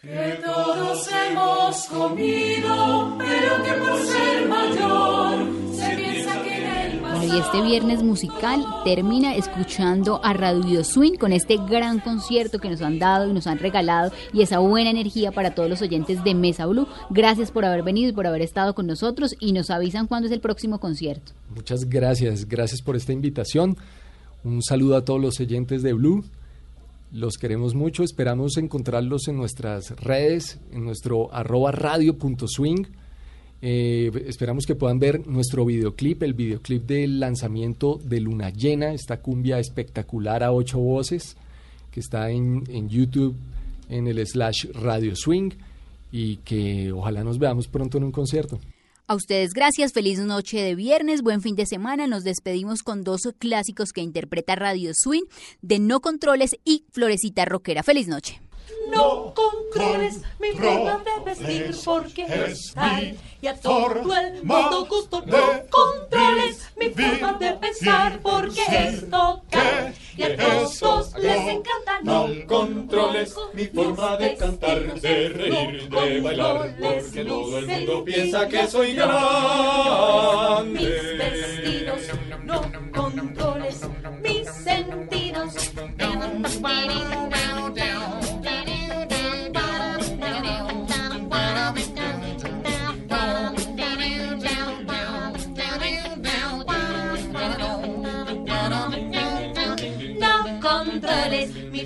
Que 0.00 0.40
todos 0.42 1.10
hemos 1.12 1.84
comido, 1.86 3.14
pero 3.18 3.62
que 3.62 3.72
por 3.72 3.98
ser 4.06 4.48
mayor 4.48 5.55
y 7.26 7.38
este 7.38 7.60
viernes 7.62 8.02
musical 8.02 8.64
termina 8.84 9.34
escuchando 9.34 10.20
a 10.24 10.32
Radio 10.32 10.84
Swing 10.84 11.14
con 11.14 11.32
este 11.32 11.56
gran 11.56 11.98
concierto 11.98 12.60
que 12.60 12.68
nos 12.70 12.82
han 12.82 12.98
dado 12.98 13.28
y 13.28 13.32
nos 13.32 13.46
han 13.46 13.58
regalado 13.58 14.12
y 14.32 14.42
esa 14.42 14.60
buena 14.60 14.90
energía 14.90 15.32
para 15.32 15.54
todos 15.54 15.68
los 15.68 15.82
oyentes 15.82 16.22
de 16.22 16.34
Mesa 16.34 16.66
Blue. 16.66 16.86
Gracias 17.10 17.50
por 17.50 17.64
haber 17.64 17.82
venido 17.82 18.10
y 18.10 18.12
por 18.12 18.26
haber 18.26 18.42
estado 18.42 18.74
con 18.74 18.86
nosotros 18.86 19.34
y 19.40 19.52
nos 19.52 19.70
avisan 19.70 20.06
cuándo 20.06 20.26
es 20.26 20.32
el 20.32 20.40
próximo 20.40 20.78
concierto. 20.78 21.32
Muchas 21.54 21.88
gracias, 21.88 22.46
gracias 22.46 22.80
por 22.80 22.94
esta 22.94 23.12
invitación. 23.12 23.76
Un 24.44 24.62
saludo 24.62 24.96
a 24.96 25.04
todos 25.04 25.20
los 25.20 25.40
oyentes 25.40 25.82
de 25.82 25.94
Blue. 25.94 26.24
Los 27.10 27.38
queremos 27.38 27.74
mucho, 27.74 28.04
esperamos 28.04 28.56
encontrarlos 28.56 29.26
en 29.26 29.36
nuestras 29.36 29.90
redes, 29.96 30.60
en 30.70 30.84
nuestro 30.84 31.32
arroba 31.34 31.72
radio.swing. 31.72 32.86
Eh, 33.62 34.10
esperamos 34.26 34.66
que 34.66 34.74
puedan 34.74 34.98
ver 34.98 35.26
nuestro 35.26 35.64
videoclip, 35.64 36.22
el 36.22 36.34
videoclip 36.34 36.86
del 36.86 37.20
lanzamiento 37.20 37.98
de 38.04 38.20
Luna 38.20 38.50
Llena, 38.50 38.92
esta 38.92 39.20
cumbia 39.20 39.58
espectacular 39.58 40.42
a 40.42 40.52
ocho 40.52 40.78
voces, 40.78 41.36
que 41.90 42.00
está 42.00 42.30
en, 42.30 42.64
en 42.68 42.88
YouTube 42.88 43.34
en 43.88 44.06
el 44.06 44.24
slash 44.26 44.66
Radio 44.74 45.14
Swing 45.14 45.50
y 46.12 46.36
que 46.38 46.92
ojalá 46.92 47.24
nos 47.24 47.38
veamos 47.38 47.68
pronto 47.68 47.98
en 47.98 48.04
un 48.04 48.12
concierto. 48.12 48.58
A 49.08 49.14
ustedes 49.14 49.52
gracias, 49.52 49.92
feliz 49.92 50.18
noche 50.18 50.60
de 50.60 50.74
viernes, 50.74 51.22
buen 51.22 51.40
fin 51.40 51.54
de 51.54 51.64
semana. 51.64 52.08
Nos 52.08 52.24
despedimos 52.24 52.82
con 52.82 53.04
dos 53.04 53.22
clásicos 53.38 53.92
que 53.92 54.00
interpreta 54.00 54.56
Radio 54.56 54.90
Swing 54.94 55.24
de 55.62 55.78
No 55.78 56.00
Controles 56.00 56.56
y 56.64 56.84
Florecita 56.90 57.44
Rockera. 57.44 57.84
Feliz 57.84 58.08
noche. 58.08 58.40
No 58.90 59.34
controles 59.34 60.20
mi 60.38 60.52
forma 60.52 61.02
de 61.04 61.24
vestir 61.24 61.76
porque 61.84 62.24
es 62.24 62.72
tal 62.72 63.16
y 63.40 63.46
a 63.46 63.54
todo 63.54 63.92
el 64.16 64.42
mundo 64.44 64.86
gusto. 64.86 65.22
No 65.26 65.62
controles 65.70 66.70
mi 66.76 66.90
forma 66.90 67.32
de 67.34 67.52
pensar 67.54 68.20
porque 68.20 68.62
es 68.68 69.10
total 69.10 69.94
y 70.16 70.22
a 70.22 70.36
todos 70.36 71.14
les 71.18 71.36
encanta. 71.36 72.00
No 72.02 72.28
controles 72.46 73.34
mi 73.54 73.66
forma 73.66 74.16
de 74.16 74.36
cantar, 74.36 75.00
de 75.00 75.28
reír, 75.28 75.88
de 75.88 76.20
bailar, 76.20 76.76
porque 76.80 77.24
todo 77.24 77.58
el 77.58 77.66
mundo 77.66 78.04
piensa 78.04 78.48
que 78.48 78.66
soy 78.68 78.88
Mis 78.88 78.96
grande. 78.96 80.88
vestidos, 81.18 82.00
no 82.44 82.62
controles 82.92 83.80
mis 84.22 84.48
sentidos. 84.48 85.54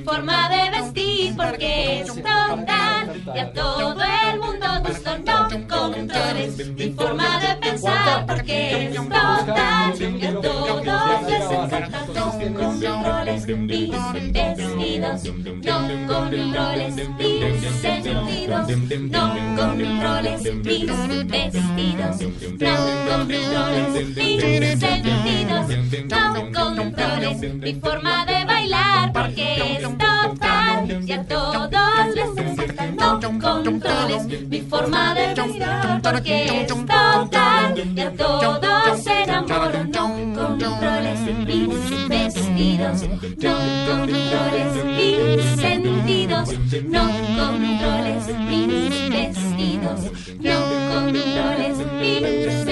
Mi 0.01 0.07
forma 0.07 0.48
de 0.48 0.70
vestir 0.70 1.36
porque 1.36 2.01
es 2.01 2.07
total 2.14 3.22
y 3.34 3.38
a 3.38 3.53
todo 3.53 4.03
el 4.03 4.40
mundo 4.40 4.66
gusto. 4.86 5.11
No 5.26 5.48
controles 5.68 6.68
mi 6.68 6.90
forma 6.90 7.40
de 7.40 7.55
pensar 7.57 8.26
porque 8.26 8.86
es 8.86 8.94
total 8.94 9.94
y 10.01 10.26
a 10.26 10.40
todos 10.40 10.84
les 11.26 11.51
encanta. 11.51 11.90
No 12.14 12.32
controles 12.59 13.46
mis 13.46 13.90
vestidos, 14.32 15.24
no 15.62 15.76
controles 16.09 16.94
mis 17.18 17.70
sentidos, 17.80 18.68
no 19.11 19.24
controles 19.57 20.42
mis 20.55 20.86
vestidos, 21.28 22.20
no 22.59 22.74
controles 23.11 24.16
mis 24.16 24.80
sentidos, 24.80 25.66
no 26.09 26.53
controles 26.53 27.55
mi 27.55 27.74
forma 27.74 28.24
de 28.26 28.39
bailar 28.71 29.12
porque 29.12 29.77
es 29.77 29.83
total 29.83 31.05
y 31.07 31.12
a 31.12 31.25
todos 31.25 31.71
les 32.14 32.61
encanta. 32.61 32.91
No 32.91 33.21
controles 33.21 34.49
mi 34.49 34.61
forma 34.61 35.14
de 35.14 35.43
mirar 35.47 36.01
porque 36.03 36.62
es 36.62 36.66
total 36.66 37.95
y 37.95 38.01
a 38.01 38.11
todos 38.12 39.03
se 39.03 39.23
enamoran. 39.23 39.91
No 39.91 40.09
controles 40.35 41.21
mis 41.47 42.09
vestidos, 42.09 43.03
no 43.39 43.55
controles 43.87 44.85
mis 44.85 45.45
sentidos, 45.61 46.49
no 46.89 47.05
controles 47.37 48.37
mis 48.49 49.11
vestidos, 49.11 50.01
no 50.41 50.59
controles 50.93 51.77
mis 51.99 52.64
sentidos. 52.64 52.71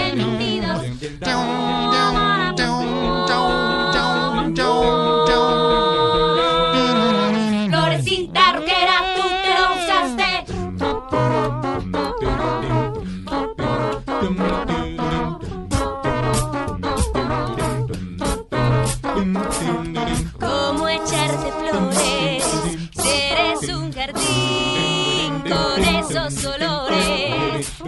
Florecita 1.21 2.38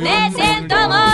Me 0.00 0.30
siento 0.32 0.74
muy 0.88 1.09